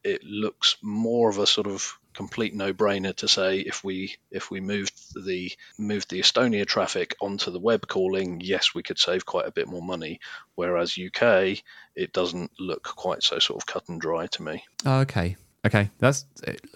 It 0.05 0.23
looks 0.23 0.77
more 0.81 1.29
of 1.29 1.37
a 1.37 1.47
sort 1.47 1.67
of 1.67 1.97
complete 2.13 2.53
no-brainer 2.53 3.15
to 3.17 3.27
say 3.27 3.59
if 3.59 3.83
we 3.83 4.15
if 4.31 4.51
we 4.51 4.59
moved 4.59 4.93
the 5.25 5.51
moved 5.77 6.09
the 6.09 6.19
Estonia 6.19 6.65
traffic 6.65 7.15
onto 7.21 7.51
the 7.51 7.59
web 7.59 7.87
calling, 7.87 8.41
yes, 8.41 8.73
we 8.73 8.83
could 8.83 8.99
save 8.99 9.25
quite 9.25 9.47
a 9.47 9.51
bit 9.51 9.67
more 9.67 9.81
money. 9.81 10.19
Whereas 10.55 10.97
UK, 10.97 11.57
it 11.95 12.13
doesn't 12.13 12.51
look 12.59 12.83
quite 12.83 13.23
so 13.23 13.39
sort 13.39 13.61
of 13.61 13.67
cut 13.67 13.87
and 13.89 13.99
dry 13.99 14.27
to 14.27 14.43
me. 14.43 14.63
okay, 14.85 15.35
okay, 15.65 15.89
that's 15.99 16.25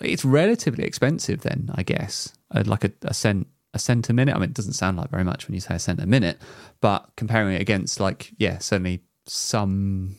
it's 0.01 0.25
relatively 0.25 0.83
expensive 0.83 1.41
then, 1.41 1.69
I 1.75 1.83
guess, 1.83 2.33
uh, 2.51 2.63
like 2.65 2.83
a, 2.83 2.91
a 3.03 3.13
cent 3.13 3.47
a 3.73 3.79
cent 3.79 4.09
a 4.09 4.13
minute. 4.13 4.35
I 4.35 4.39
mean, 4.39 4.49
it 4.49 4.53
doesn't 4.53 4.73
sound 4.73 4.97
like 4.97 5.09
very 5.09 5.23
much 5.23 5.47
when 5.47 5.53
you 5.53 5.61
say 5.61 5.75
a 5.75 5.79
cent 5.79 6.01
a 6.01 6.07
minute, 6.07 6.39
but 6.81 7.09
comparing 7.15 7.55
it 7.55 7.61
against, 7.61 7.99
like, 7.99 8.31
yeah, 8.37 8.57
certainly 8.59 9.03
some. 9.25 10.15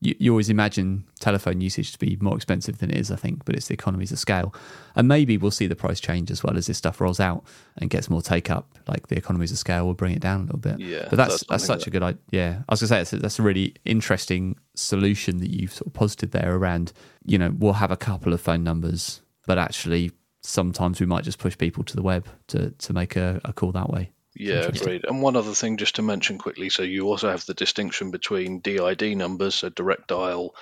You, 0.00 0.14
you 0.18 0.32
always 0.32 0.48
imagine 0.48 1.04
telephone 1.18 1.60
usage 1.60 1.92
to 1.92 1.98
be 1.98 2.16
more 2.20 2.34
expensive 2.34 2.78
than 2.78 2.90
it 2.90 2.96
is, 2.96 3.10
I 3.10 3.16
think, 3.16 3.44
but 3.44 3.54
it's 3.54 3.68
the 3.68 3.74
economies 3.74 4.12
of 4.12 4.18
scale. 4.18 4.54
And 4.96 5.06
maybe 5.06 5.36
we'll 5.36 5.50
see 5.50 5.66
the 5.66 5.76
price 5.76 6.00
change 6.00 6.30
as 6.30 6.42
well 6.42 6.56
as 6.56 6.66
this 6.66 6.78
stuff 6.78 7.00
rolls 7.00 7.20
out 7.20 7.44
and 7.76 7.90
gets 7.90 8.08
more 8.08 8.22
take 8.22 8.50
up. 8.50 8.78
Like 8.88 9.08
the 9.08 9.16
economies 9.16 9.52
of 9.52 9.58
scale 9.58 9.86
will 9.86 9.94
bring 9.94 10.14
it 10.14 10.20
down 10.20 10.40
a 10.40 10.42
little 10.44 10.58
bit. 10.58 10.80
Yeah, 10.80 11.06
but 11.10 11.16
that's 11.16 11.44
that's, 11.48 11.64
such 11.64 11.86
a 11.86 11.90
good 11.90 12.02
idea. 12.02 12.20
Yeah, 12.30 12.62
I 12.68 12.72
was 12.72 12.80
gonna 12.80 12.88
say 12.88 12.96
that's 12.96 13.12
a, 13.12 13.16
that's 13.18 13.38
a 13.38 13.42
really 13.42 13.74
interesting 13.84 14.56
solution 14.74 15.38
that 15.38 15.50
you've 15.50 15.72
sort 15.72 15.88
of 15.88 15.92
posited 15.92 16.32
there 16.32 16.56
around. 16.56 16.92
You 17.24 17.38
know, 17.38 17.54
we'll 17.58 17.74
have 17.74 17.90
a 17.90 17.96
couple 17.96 18.32
of 18.32 18.40
phone 18.40 18.64
numbers, 18.64 19.20
but 19.46 19.58
actually 19.58 20.12
sometimes 20.42 21.00
we 21.00 21.06
might 21.06 21.24
just 21.24 21.38
push 21.38 21.56
people 21.56 21.84
to 21.84 21.96
the 21.96 22.02
web 22.02 22.26
to, 22.48 22.70
to 22.70 22.92
make 22.92 23.16
a, 23.16 23.40
a 23.44 23.52
call 23.52 23.72
that 23.72 23.90
way. 23.90 24.12
Yeah, 24.34 24.66
agreed. 24.66 25.04
And 25.04 25.22
one 25.22 25.36
other 25.36 25.54
thing 25.54 25.76
just 25.76 25.96
to 25.96 26.02
mention 26.02 26.38
quickly 26.38 26.70
so 26.70 26.82
you 26.82 27.08
also 27.08 27.30
have 27.30 27.44
the 27.46 27.54
distinction 27.54 28.10
between 28.10 28.60
DID 28.60 29.16
numbers, 29.16 29.56
so 29.56 29.68
direct 29.68 30.08
dial, 30.08 30.54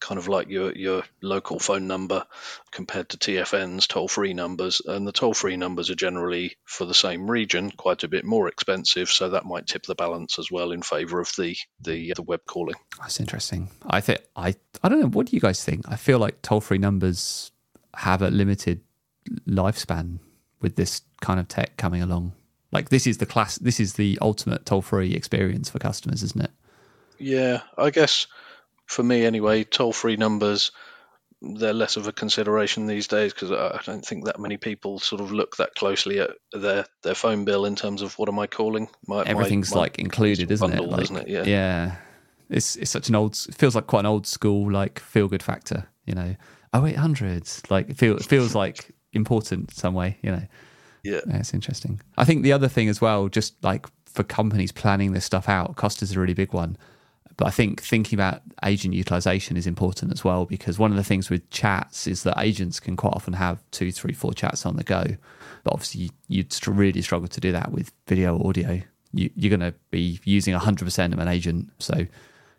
kind 0.00 0.18
of 0.18 0.28
like 0.28 0.48
your, 0.48 0.72
your 0.72 1.02
local 1.22 1.58
phone 1.58 1.86
number, 1.86 2.26
compared 2.70 3.08
to 3.10 3.16
TFN's 3.16 3.86
toll 3.86 4.08
free 4.08 4.34
numbers. 4.34 4.82
And 4.84 5.06
the 5.06 5.12
toll 5.12 5.32
free 5.32 5.56
numbers 5.56 5.90
are 5.90 5.94
generally 5.94 6.56
for 6.64 6.84
the 6.84 6.94
same 6.94 7.30
region 7.30 7.70
quite 7.70 8.02
a 8.02 8.08
bit 8.08 8.24
more 8.24 8.48
expensive. 8.48 9.08
So 9.08 9.30
that 9.30 9.46
might 9.46 9.66
tip 9.66 9.84
the 9.84 9.94
balance 9.94 10.38
as 10.38 10.50
well 10.50 10.72
in 10.72 10.82
favor 10.82 11.20
of 11.20 11.30
the, 11.38 11.56
the, 11.80 12.12
uh, 12.12 12.14
the 12.16 12.22
web 12.22 12.40
calling. 12.46 12.76
That's 13.00 13.20
interesting. 13.20 13.70
I 13.86 14.00
think, 14.00 14.20
I, 14.36 14.56
I 14.82 14.88
don't 14.88 15.00
know, 15.00 15.08
what 15.08 15.26
do 15.28 15.36
you 15.36 15.40
guys 15.40 15.64
think? 15.64 15.84
I 15.88 15.96
feel 15.96 16.18
like 16.18 16.42
toll 16.42 16.60
free 16.60 16.78
numbers 16.78 17.52
have 17.94 18.22
a 18.22 18.28
limited 18.28 18.80
lifespan 19.48 20.18
with 20.60 20.76
this 20.76 21.02
kind 21.20 21.40
of 21.40 21.48
tech 21.48 21.76
coming 21.76 22.02
along. 22.02 22.32
Like 22.74 22.90
this 22.90 23.06
is 23.06 23.18
the 23.18 23.26
class, 23.26 23.56
this 23.56 23.80
is 23.80 23.94
the 23.94 24.18
ultimate 24.20 24.66
toll-free 24.66 25.14
experience 25.14 25.70
for 25.70 25.78
customers, 25.78 26.22
isn't 26.22 26.44
it? 26.44 26.50
Yeah, 27.18 27.60
I 27.78 27.90
guess 27.90 28.26
for 28.86 29.02
me 29.02 29.24
anyway, 29.24 29.64
toll-free 29.64 30.16
numbers 30.16 30.72
they're 31.52 31.74
less 31.74 31.96
of 31.96 32.06
a 32.06 32.12
consideration 32.12 32.86
these 32.86 33.06
days 33.06 33.32
because 33.32 33.52
I 33.52 33.80
don't 33.84 34.04
think 34.04 34.24
that 34.24 34.40
many 34.40 34.56
people 34.56 34.98
sort 34.98 35.20
of 35.20 35.32
look 35.32 35.56
that 35.56 35.74
closely 35.74 36.20
at 36.20 36.30
their 36.52 36.86
their 37.02 37.14
phone 37.14 37.44
bill 37.44 37.66
in 37.66 37.76
terms 37.76 38.02
of 38.02 38.18
what 38.18 38.28
am 38.28 38.38
I 38.38 38.46
calling? 38.46 38.88
My, 39.06 39.22
Everything's 39.24 39.74
my, 39.74 39.82
like 39.82 39.98
included, 39.98 40.50
isn't 40.50 40.70
bundle, 40.70 40.86
it? 40.86 40.90
Like, 40.90 41.02
isn't 41.02 41.16
it? 41.16 41.28
Yeah. 41.28 41.44
Yeah. 41.44 41.96
It's 42.48 42.76
it's 42.76 42.90
such 42.90 43.08
an 43.08 43.14
old. 43.14 43.38
It 43.48 43.54
feels 43.54 43.74
like 43.74 43.86
quite 43.86 44.00
an 44.00 44.06
old 44.06 44.26
school 44.26 44.70
like 44.70 44.98
feel 44.98 45.28
good 45.28 45.42
factor. 45.42 45.86
You 46.06 46.14
know, 46.14 46.36
oh 46.72 46.86
eight 46.86 46.96
hundreds. 46.96 47.62
Like 47.70 47.90
it, 47.90 47.96
feel, 47.96 48.16
it 48.16 48.24
feels 48.24 48.54
like 48.64 48.90
important 49.12 49.74
some 49.74 49.94
way. 49.94 50.18
You 50.22 50.32
know. 50.32 50.42
Yeah. 51.04 51.20
yeah. 51.26 51.36
It's 51.36 51.54
interesting. 51.54 52.00
I 52.16 52.24
think 52.24 52.42
the 52.42 52.52
other 52.52 52.68
thing 52.68 52.88
as 52.88 53.00
well, 53.00 53.28
just 53.28 53.62
like 53.62 53.86
for 54.06 54.24
companies 54.24 54.72
planning 54.72 55.12
this 55.12 55.24
stuff 55.24 55.48
out, 55.48 55.76
cost 55.76 56.02
is 56.02 56.12
a 56.12 56.20
really 56.20 56.34
big 56.34 56.52
one. 56.52 56.76
But 57.36 57.48
I 57.48 57.50
think 57.50 57.82
thinking 57.82 58.16
about 58.16 58.42
agent 58.64 58.94
utilization 58.94 59.56
is 59.56 59.66
important 59.66 60.12
as 60.12 60.24
well 60.24 60.44
because 60.44 60.78
one 60.78 60.92
of 60.92 60.96
the 60.96 61.04
things 61.04 61.30
with 61.30 61.48
chats 61.50 62.06
is 62.06 62.22
that 62.22 62.38
agents 62.38 62.78
can 62.78 62.96
quite 62.96 63.12
often 63.14 63.32
have 63.32 63.62
two, 63.72 63.90
three, 63.90 64.12
four 64.12 64.32
chats 64.32 64.64
on 64.64 64.76
the 64.76 64.84
go. 64.84 65.04
But 65.64 65.72
obviously, 65.72 66.10
you'd 66.28 66.54
really 66.68 67.02
struggle 67.02 67.28
to 67.28 67.40
do 67.40 67.50
that 67.52 67.72
with 67.72 67.92
video 68.06 68.40
audio. 68.46 68.80
You, 69.12 69.30
are 69.44 69.48
going 69.48 69.60
to 69.60 69.74
be 69.90 70.20
using 70.24 70.54
100% 70.54 71.12
of 71.12 71.18
an 71.18 71.28
agent. 71.28 71.70
So 71.78 72.06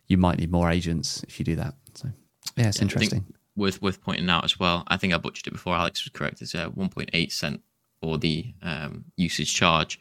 you 0.08 0.18
might 0.18 0.40
need 0.40 0.52
more 0.52 0.70
agents 0.70 1.24
if 1.24 1.40
you 1.40 1.46
do 1.46 1.56
that. 1.56 1.76
So, 1.94 2.10
yeah, 2.58 2.68
it's 2.68 2.80
yeah, 2.80 2.84
interesting. 2.84 3.26
Worth, 3.56 3.82
worth 3.82 4.02
pointing 4.02 4.30
out 4.30 4.44
as 4.44 4.60
well, 4.60 4.84
I 4.88 4.98
think 4.98 5.14
I 5.14 5.18
butchered 5.18 5.48
it 5.48 5.52
before 5.52 5.76
Alex 5.76 6.04
was 6.04 6.12
correct. 6.12 6.42
It's 6.42 6.54
a 6.54 6.70
1.8 6.70 7.32
cent 7.32 7.62
for 8.06 8.20
the 8.20 8.54
um, 8.62 9.04
usage 9.18 9.52
charge, 9.52 10.00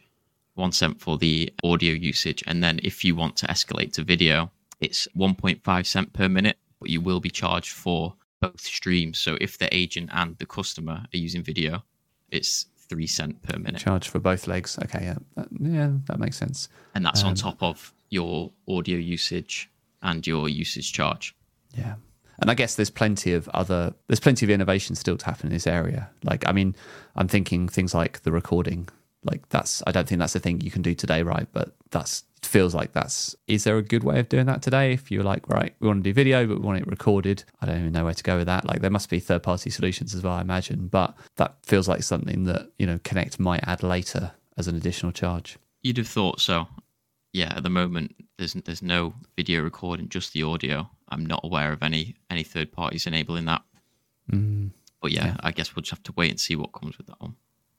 one 0.53 0.71
cent 0.71 1.01
for 1.01 1.17
the 1.17 1.51
audio 1.63 1.91
usage. 1.91 2.43
And 2.45 2.63
then 2.63 2.79
if 2.83 3.03
you 3.03 3.15
want 3.15 3.35
to 3.37 3.47
escalate 3.47 3.93
to 3.93 4.03
video, 4.03 4.51
it's 4.79 5.07
1.5 5.17 5.85
cent 5.87 6.13
per 6.13 6.29
minute, 6.29 6.57
but 6.79 6.91
you 6.91 7.01
will 7.01 7.19
be 7.19 7.31
charged 7.31 7.71
for 7.71 8.13
both 8.41 8.61
streams. 8.61 9.17
So 9.17 9.39
if 9.41 9.57
the 9.57 9.75
agent 9.75 10.11
and 10.13 10.37
the 10.37 10.45
customer 10.45 10.97
are 11.11 11.17
using 11.17 11.41
video, 11.41 11.83
it's 12.29 12.67
three 12.77 13.07
cent 13.07 13.41
per 13.41 13.57
minute. 13.57 13.81
Charge 13.81 14.07
for 14.07 14.19
both 14.19 14.45
legs. 14.45 14.77
Okay, 14.83 15.03
yeah, 15.05 15.17
that, 15.35 15.47
yeah, 15.59 15.89
that 16.05 16.19
makes 16.19 16.37
sense. 16.37 16.69
And 16.93 17.03
that's 17.03 17.23
um, 17.23 17.29
on 17.29 17.35
top 17.35 17.63
of 17.63 17.91
your 18.11 18.51
audio 18.67 18.97
usage 18.97 19.67
and 20.03 20.27
your 20.27 20.47
usage 20.47 20.93
charge. 20.93 21.35
Yeah. 21.75 21.95
And 22.39 22.51
I 22.51 22.53
guess 22.53 22.75
there's 22.75 22.89
plenty 22.89 23.33
of 23.33 23.47
other, 23.49 23.93
there's 24.07 24.19
plenty 24.19 24.45
of 24.45 24.49
innovation 24.49 24.95
still 24.95 25.17
to 25.17 25.25
happen 25.25 25.47
in 25.47 25.53
this 25.53 25.67
area. 25.67 26.09
Like, 26.23 26.47
I 26.47 26.51
mean, 26.51 26.75
I'm 27.15 27.27
thinking 27.27 27.67
things 27.67 27.93
like 27.93 28.23
the 28.23 28.31
recording. 28.31 28.89
Like, 29.23 29.47
that's, 29.49 29.81
I 29.87 29.91
don't 29.91 30.07
think 30.07 30.19
that's 30.19 30.35
a 30.35 30.39
thing 30.39 30.61
you 30.61 30.71
can 30.71 30.81
do 30.81 30.93
today, 30.93 31.23
right? 31.23 31.47
But 31.51 31.73
that's 31.91 32.23
feels 32.45 32.75
like 32.75 32.93
that's 32.93 33.35
is 33.47 33.63
there 33.63 33.77
a 33.77 33.81
good 33.81 34.03
way 34.03 34.19
of 34.19 34.29
doing 34.29 34.45
that 34.45 34.61
today 34.61 34.93
if 34.93 35.11
you're 35.11 35.23
like 35.23 35.47
right 35.49 35.75
we 35.79 35.87
want 35.87 36.03
to 36.03 36.09
do 36.09 36.13
video 36.13 36.45
but 36.45 36.59
we 36.59 36.65
want 36.65 36.79
it 36.79 36.87
recorded 36.87 37.43
i 37.61 37.65
don't 37.65 37.79
even 37.79 37.91
know 37.91 38.05
where 38.05 38.13
to 38.13 38.23
go 38.23 38.37
with 38.37 38.45
that 38.45 38.65
like 38.65 38.81
there 38.81 38.91
must 38.91 39.09
be 39.09 39.19
third 39.19 39.43
party 39.43 39.69
solutions 39.69 40.13
as 40.13 40.21
well 40.21 40.33
i 40.33 40.41
imagine 40.41 40.87
but 40.87 41.15
that 41.35 41.55
feels 41.63 41.87
like 41.87 42.03
something 42.03 42.43
that 42.45 42.69
you 42.77 42.85
know 42.85 42.99
connect 43.03 43.39
might 43.39 43.63
add 43.67 43.83
later 43.83 44.31
as 44.57 44.67
an 44.67 44.75
additional 44.75 45.11
charge 45.11 45.57
you'd 45.81 45.97
have 45.97 46.07
thought 46.07 46.39
so 46.39 46.67
yeah 47.35 47.53
at 47.55 47.63
the 47.63 47.69
moment 47.69 48.15
there's 48.37 48.53
there's 48.53 48.81
no 48.81 49.13
video 49.35 49.61
recording 49.61 50.09
just 50.09 50.33
the 50.33 50.43
audio 50.43 50.89
i'm 51.09 51.25
not 51.25 51.41
aware 51.43 51.71
of 51.71 51.83
any 51.83 52.15
any 52.29 52.43
third 52.43 52.71
parties 52.71 53.05
enabling 53.05 53.45
that 53.45 53.61
mm, 54.31 54.71
but 55.01 55.11
yeah, 55.11 55.27
yeah 55.27 55.35
i 55.41 55.51
guess 55.51 55.75
we'll 55.75 55.81
just 55.81 55.91
have 55.91 56.03
to 56.03 56.13
wait 56.15 56.31
and 56.31 56.39
see 56.39 56.55
what 56.55 56.71
comes 56.73 56.97
with 56.97 57.07
that 57.07 57.19
one 57.19 57.35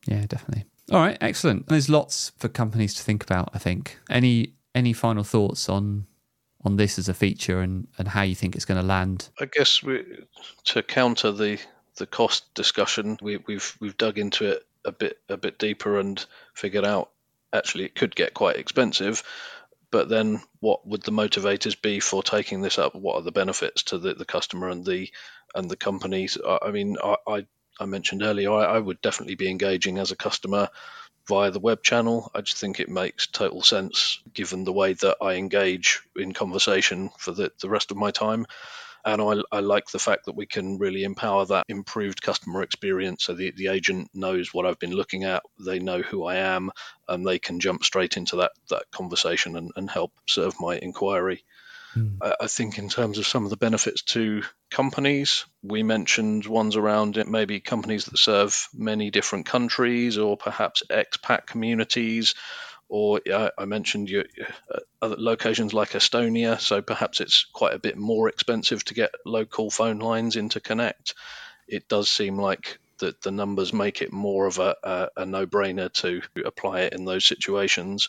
yeah 0.06 0.24
definitely 0.26 0.64
all 0.92 1.00
right, 1.00 1.18
excellent. 1.20 1.68
There's 1.68 1.88
lots 1.88 2.30
for 2.38 2.48
companies 2.48 2.94
to 2.94 3.02
think 3.02 3.24
about. 3.24 3.50
I 3.52 3.58
think. 3.58 3.98
Any 4.08 4.54
any 4.74 4.92
final 4.92 5.24
thoughts 5.24 5.68
on 5.68 6.06
on 6.64 6.76
this 6.76 6.98
as 6.98 7.08
a 7.08 7.14
feature 7.14 7.60
and, 7.60 7.86
and 7.98 8.08
how 8.08 8.22
you 8.22 8.34
think 8.34 8.54
it's 8.54 8.64
going 8.64 8.80
to 8.80 8.86
land? 8.86 9.28
I 9.40 9.46
guess 9.46 9.82
we, 9.82 10.04
to 10.66 10.82
counter 10.82 11.32
the 11.32 11.58
the 11.96 12.06
cost 12.06 12.54
discussion, 12.54 13.18
we, 13.20 13.38
we've 13.38 13.76
we've 13.80 13.96
dug 13.96 14.18
into 14.18 14.52
it 14.52 14.66
a 14.84 14.92
bit 14.92 15.18
a 15.28 15.36
bit 15.36 15.58
deeper 15.58 15.98
and 15.98 16.24
figured 16.54 16.84
out 16.84 17.10
actually 17.52 17.85
it 17.85 17.94
could 17.94 18.14
get 18.14 18.35
quite 18.35 18.56
expensive. 18.56 19.22
But 19.90 20.09
then, 20.09 20.42
what 20.61 20.87
would 20.87 21.02
the 21.02 21.12
motivators 21.12 21.80
be 21.80 22.00
for 22.00 22.22
taking 22.22 22.61
this 22.61 22.78
up? 22.78 22.94
What 22.94 23.16
are 23.16 23.22
the 23.22 23.32
benefits 23.32 23.85
to 23.85 23.98
the, 23.98 24.14
the 24.14 24.24
customer 24.24 24.68
and 24.68 24.85
the 24.85 25.11
and 25.54 25.70
the 25.70 25.76
companies? 25.76 26.37
I 26.44 26.70
mean, 26.70 26.96
I, 27.02 27.16
I 27.26 27.46
I 27.78 27.87
mentioned 27.87 28.22
earlier, 28.22 28.50
I, 28.50 28.64
I, 28.64 28.78
would 28.78 29.02
definitely 29.02 29.35
be 29.35 29.50
engaging 29.50 29.98
as 29.98 30.11
a 30.11 30.16
customer 30.16 30.68
via 31.28 31.50
the 31.50 31.61
web 31.61 31.82
channel. 31.82 32.30
I 32.35 32.40
just 32.40 32.59
think 32.59 32.80
it 32.80 32.88
makes 32.88 33.26
total 33.26 33.62
sense 33.62 34.20
given 34.32 34.64
the 34.64 34.72
way 34.72 34.94
that 34.94 35.18
I 35.20 35.35
engage 35.35 36.00
in 36.14 36.32
conversation 36.32 37.11
for 37.18 37.32
the, 37.32 37.52
the 37.61 37.68
rest 37.68 37.90
of 37.90 37.96
my 37.96 38.11
time. 38.11 38.46
And 39.06 39.22
I, 39.22 39.56
I 39.56 39.60
like 39.60 39.88
the 39.88 40.00
fact 40.00 40.26
that 40.26 40.34
we 40.34 40.46
can 40.46 40.78
really 40.78 41.04
empower 41.04 41.46
that 41.46 41.64
improved 41.68 42.20
customer 42.20 42.62
experience. 42.62 43.24
So 43.24 43.34
the, 43.34 43.52
the 43.56 43.68
agent 43.68 44.10
knows 44.12 44.52
what 44.52 44.66
I've 44.66 44.80
been 44.80 44.92
looking 44.92 45.22
at, 45.22 45.44
they 45.64 45.78
know 45.78 46.02
who 46.02 46.24
I 46.24 46.36
am, 46.36 46.72
and 47.08 47.24
they 47.24 47.38
can 47.38 47.60
jump 47.60 47.84
straight 47.84 48.16
into 48.16 48.36
that, 48.36 48.50
that 48.68 48.90
conversation 48.90 49.56
and, 49.56 49.70
and 49.76 49.88
help 49.88 50.12
serve 50.26 50.54
my 50.60 50.76
inquiry. 50.76 51.44
Mm. 51.96 52.18
I 52.40 52.46
think 52.46 52.78
in 52.78 52.88
terms 52.88 53.18
of 53.18 53.26
some 53.26 53.44
of 53.44 53.50
the 53.50 53.56
benefits 53.56 54.02
to 54.02 54.42
companies, 54.70 55.46
we 55.62 55.82
mentioned 55.82 56.44
ones 56.44 56.76
around 56.76 57.16
it, 57.16 57.28
maybe 57.28 57.60
companies 57.60 58.06
that 58.06 58.18
serve 58.18 58.68
many 58.74 59.10
different 59.10 59.46
countries 59.46 60.18
or 60.18 60.36
perhaps 60.36 60.82
expat 60.90 61.46
communities. 61.46 62.34
Or 62.88 63.20
uh, 63.33 63.51
I 63.59 63.64
mentioned 63.64 64.11
uh, 64.12 64.79
other 65.03 65.16
locations 65.18 65.75
like 65.75 65.90
Estonia, 65.90 66.61
so 66.61 66.83
perhaps 66.83 67.20
it's 67.20 67.44
quite 67.44 67.75
a 67.75 67.81
bit 67.81 67.96
more 67.96 68.29
expensive 68.29 68.85
to 68.85 68.94
get 68.94 69.11
local 69.25 69.70
phone 69.70 69.99
lines 69.99 70.37
interconnect. 70.37 71.14
It 71.66 71.88
does 71.88 72.09
seem 72.09 72.38
like 72.38 72.79
that 72.99 73.20
the 73.22 73.31
numbers 73.31 73.72
make 73.72 74.03
it 74.03 74.12
more 74.12 74.46
of 74.46 74.59
a, 74.59 74.77
a, 74.83 75.09
a 75.18 75.27
no-brainer 75.27 75.92
to 75.94 76.22
apply 76.44 76.83
it 76.83 76.92
in 76.94 77.05
those 77.05 77.25
situations 77.25 78.09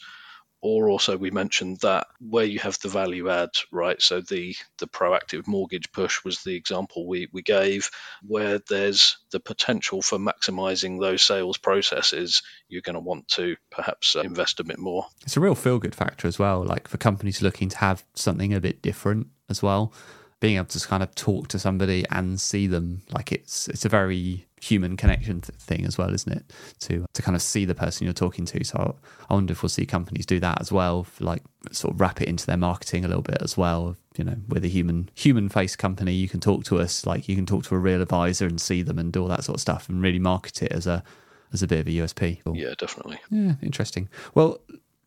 or 0.68 0.90
also 0.90 1.18
we 1.18 1.32
mentioned 1.32 1.80
that 1.80 2.08
where 2.20 2.44
you 2.44 2.60
have 2.60 2.78
the 2.80 2.90
value 2.90 3.30
add 3.30 3.50
right? 3.72 4.02
So 4.02 4.20
the 4.20 4.56
the 4.80 4.88
proactive 4.88 5.48
mortgage 5.48 5.92
push 5.94 6.24
was 6.26 6.44
the 6.44 6.56
example 6.56 7.08
we, 7.08 7.30
we 7.32 7.42
gave. 7.42 7.90
Where 8.26 8.60
there's 8.68 9.18
the 9.32 9.40
potential 9.40 10.02
for 10.02 10.20
maximizing 10.20 11.00
those 11.00 11.22
sales 11.22 11.58
processes 11.58 12.44
you're 12.68 12.82
going 12.82 12.96
to 12.96 13.00
want 13.00 13.30
to 13.30 13.56
perhaps 13.72 14.16
uh, 14.16 14.22
invest 14.22 14.60
a 14.60 14.64
bit 14.66 14.78
more. 14.78 15.06
It's 15.24 15.38
a 15.38 15.40
real 15.40 15.56
feel 15.56 15.80
good 15.80 15.96
factor 15.96 16.28
as 16.28 16.38
well 16.38 16.64
like 16.64 16.88
for 16.88 16.98
companies 16.98 17.42
looking 17.42 17.70
to 17.70 17.78
have 17.78 18.04
something 18.14 18.54
a 18.54 18.60
bit 18.60 18.82
different 18.82 19.28
as 19.50 19.64
well 19.64 19.94
being 20.40 20.58
able 20.58 20.68
to 20.68 20.88
kind 20.88 21.02
of 21.04 21.14
talk 21.16 21.48
to 21.48 21.60
somebody 21.60 22.06
and 22.12 22.40
see 22.40 22.68
them 22.68 23.02
like 23.12 23.32
it's 23.32 23.68
it's 23.68 23.86
a 23.86 23.90
very 23.90 24.46
human 24.60 24.98
connection 24.98 25.40
thing 25.40 25.86
as 25.86 25.98
well 25.98 26.14
isn't 26.14 26.32
it? 26.32 26.54
To 26.80 27.06
to 27.14 27.22
kind 27.22 27.36
of 27.36 27.42
see 27.42 27.66
the 27.66 27.76
person 27.76 28.06
you're 28.06 28.14
talking 28.14 28.46
to. 28.46 28.64
So 28.64 28.96
i 29.30 29.34
wonder 29.34 29.52
if 29.52 29.62
we'll 29.62 29.70
see 29.70 29.86
companies 29.86 30.26
do 30.26 30.40
that 30.40 30.62
as 30.62 30.72
well 30.72 31.06
like 31.20 31.42
sort 31.72 31.94
of 31.94 32.02
wrap 32.02 32.22
it 32.22 32.28
into 32.28 32.46
their 32.46 32.58
marketing 32.58 33.04
a 33.06 33.08
little 33.08 33.24
bit 33.24 33.42
as 33.42 33.58
well. 33.58 33.96
You 34.18 34.24
know 34.24 34.38
with 34.48 34.66
a 34.66 34.68
human 34.68 35.10
human 35.16 35.50
face 35.50 35.76
company 35.76 36.14
you 36.14 36.28
can 36.28 36.40
talk 36.40 36.64
to 36.66 36.80
us 36.80 37.06
like 37.06 37.30
you 37.30 37.36
can 37.36 37.46
talk 37.46 37.64
to 37.66 37.76
a 37.76 37.80
real 37.80 38.02
advisor 38.02 38.48
and 38.48 38.60
see 38.60 38.82
them 38.82 38.98
and 38.98 39.14
do 39.14 39.22
all 39.22 39.28
that 39.28 39.44
sort 39.44 39.58
of 39.58 39.62
stuff 39.62 39.90
and 39.90 40.02
really 40.02 40.20
market 40.20 40.64
it 40.64 40.72
as 40.72 40.88
a 40.88 41.04
as 41.54 41.62
a 41.64 41.68
bit 41.68 41.80
of 41.80 41.88
a 41.88 41.92
usp 41.92 42.42
yeah 42.54 42.74
definitely. 42.78 43.20
Yeah 43.30 43.54
interesting. 43.62 44.10
Well 44.36 44.60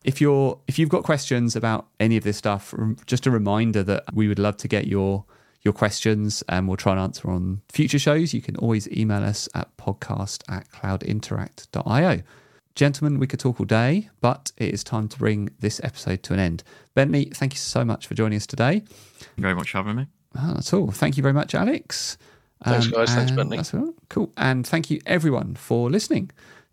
if 0.05 0.21
you're 0.21 0.59
if 0.67 0.79
you've 0.79 0.89
got 0.89 1.03
questions 1.03 1.57
about 1.57 1.87
any 1.99 2.17
of 2.17 2.25
this 2.25 2.37
stuff, 2.37 2.75
just 3.07 3.27
a 3.27 3.31
reminder 3.31 3.83
that 3.83 4.05
we 4.15 4.29
would 4.29 4.39
love 4.39 4.57
to 4.59 4.69
get 4.69 4.87
your 4.87 5.25
your 5.63 5.75
questions 5.75 6.43
and 6.49 6.67
we'll 6.67 6.77
try 6.77 6.93
and 6.93 7.01
answer 7.01 7.31
on 7.31 7.61
future 7.69 7.99
shows. 7.99 8.33
You 8.33 8.41
can 8.41 8.57
always 8.57 8.89
email 8.89 9.23
us 9.23 9.49
at 9.55 9.77
podcast 9.77 10.43
at 10.49 10.71
cloudinteract.io. 10.71 12.23
Gentlemen, 12.75 13.19
we 13.19 13.27
could 13.27 13.41
talk 13.41 13.61
all 13.61 13.67
day, 13.67 14.09
but 14.21 14.53
it 14.57 14.73
is 14.73 14.83
time 14.83 15.09
to 15.09 15.19
bring 15.19 15.51
this 15.59 15.81
episode 15.85 16.23
to 16.23 16.33
an 16.33 16.39
end. 16.39 16.63
Bentley, 16.95 17.27
thank 17.27 17.53
you 17.53 17.59
so 17.59 17.85
much 17.85 18.07
for 18.07 18.15
joining 18.15 18.37
us 18.37 18.47
today. 18.47 18.81
Thank 19.19 19.33
you 19.37 19.43
very 19.43 19.55
much 19.55 19.73
for 19.73 19.79
having 19.79 19.97
me. 19.97 20.07
Oh, 20.39 20.55
that's 20.55 20.73
all. 20.73 20.91
Thank 20.91 21.17
you 21.17 21.23
very 21.23 21.35
much, 21.35 21.55
Alex. 21.55 22.17
Thanks, 22.65 22.87
um, 22.87 22.93
guys. 22.93 23.15
Thanks, 23.15 23.33
Bentley. 23.33 23.57
That's 23.57 23.75
all. 23.75 23.93
Cool. 24.09 24.33
And 24.37 24.67
thank 24.67 24.91
you, 24.91 25.01
everyone, 25.05 25.57
for 25.57 25.91
listening. 25.91 26.31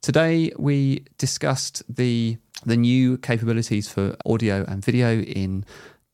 Today, 0.08 0.54
we 0.58 1.04
discussed 1.18 1.84
the 1.94 2.38
the 2.66 2.78
new 2.78 3.18
capabilities 3.18 3.90
for 3.90 4.16
audio 4.26 4.64
and 4.66 4.82
video 4.82 5.20
in 5.20 5.66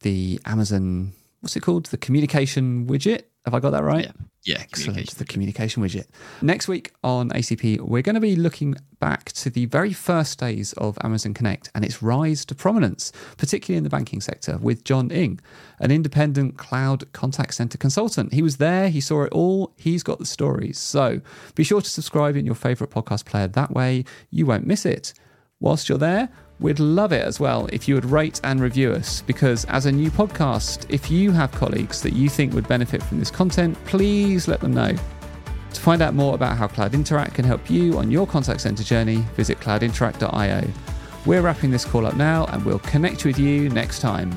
the 0.02 0.40
Amazon, 0.48 1.14
what's 1.42 1.56
it 1.56 1.60
called? 1.60 1.86
The 1.86 1.98
communication 1.98 2.88
widget. 2.88 3.26
Have 3.46 3.54
I 3.54 3.60
got 3.60 3.72
that 3.72 3.84
right? 3.84 4.06
Yeah. 4.06 4.12
Yeah, 4.46 4.58
excellent. 4.60 5.10
The 5.12 5.24
communication 5.24 5.82
widget. 5.82 6.06
Next 6.42 6.68
week 6.68 6.92
on 7.02 7.30
ACP, 7.30 7.80
we're 7.80 8.02
going 8.02 8.16
to 8.16 8.22
be 8.22 8.36
looking 8.36 8.76
back 9.00 9.32
to 9.34 9.50
the 9.50 9.68
very 9.68 9.94
first 9.94 10.38
days 10.38 10.74
of 10.74 10.98
Amazon 11.02 11.34
Connect 11.34 11.72
and 11.74 11.86
its 11.86 12.04
rise 12.04 12.44
to 12.46 12.56
prominence, 12.56 13.14
particularly 13.38 13.78
in 13.78 13.86
the 13.86 13.90
banking 13.90 14.20
sector, 14.20 14.58
with 14.58 14.84
John 14.84 15.12
Ing, 15.12 15.40
an 15.80 15.92
independent 15.92 16.58
cloud 16.58 17.10
contact 17.14 17.54
center 17.54 17.78
consultant. 17.78 18.34
He 18.34 18.42
was 18.42 18.58
there, 18.58 18.90
he 18.90 19.00
saw 19.00 19.24
it 19.24 19.32
all, 19.32 19.74
he's 19.78 20.04
got 20.04 20.20
the 20.20 20.26
stories. 20.26 20.78
So 20.78 21.22
be 21.56 21.64
sure 21.64 21.80
to 21.82 21.90
subscribe 21.90 22.36
in 22.36 22.46
your 22.46 22.56
favorite 22.56 22.90
podcast 22.90 23.24
player. 23.26 23.48
That 23.48 23.72
way, 23.72 24.04
you 24.30 24.46
won't 24.46 24.68
miss 24.68 24.86
it. 24.86 25.14
Whilst 25.62 25.88
you're 25.88 25.98
there, 25.98 26.28
We'd 26.64 26.80
love 26.80 27.12
it 27.12 27.22
as 27.22 27.42
well 27.42 27.68
if 27.74 27.90
you 27.90 27.96
would 27.96 28.06
rate 28.06 28.40
and 28.46 28.62
review 28.62 28.94
us 28.94 29.22
because, 29.22 29.66
as 29.66 29.86
a 29.86 29.92
new 29.92 30.10
podcast, 30.10 30.86
if 30.88 31.12
you 31.12 31.34
have 31.34 31.52
colleagues 31.52 32.02
that 32.02 32.14
you 32.14 32.30
think 32.30 32.54
would 32.54 32.70
benefit 32.70 33.04
from 33.04 33.20
this 33.20 33.30
content, 33.30 33.78
please 33.84 34.48
let 34.48 34.62
them 34.62 34.74
know. 34.74 34.96
To 35.74 35.82
find 35.82 36.02
out 36.02 36.14
more 36.14 36.36
about 36.36 36.56
how 36.56 36.68
CloudInteract 36.68 37.34
can 37.34 37.44
help 37.44 37.70
you 37.70 37.98
on 37.98 38.10
your 38.10 38.26
contact 38.26 38.62
center 38.62 38.82
journey, 38.82 39.18
visit 39.36 39.60
cloudinteract.io. 39.60 40.66
We're 41.26 41.42
wrapping 41.42 41.70
this 41.70 41.84
call 41.84 42.06
up 42.06 42.16
now 42.16 42.46
and 42.46 42.64
we'll 42.64 42.80
connect 42.80 43.26
with 43.26 43.38
you 43.38 43.68
next 43.68 44.00
time. 44.00 44.32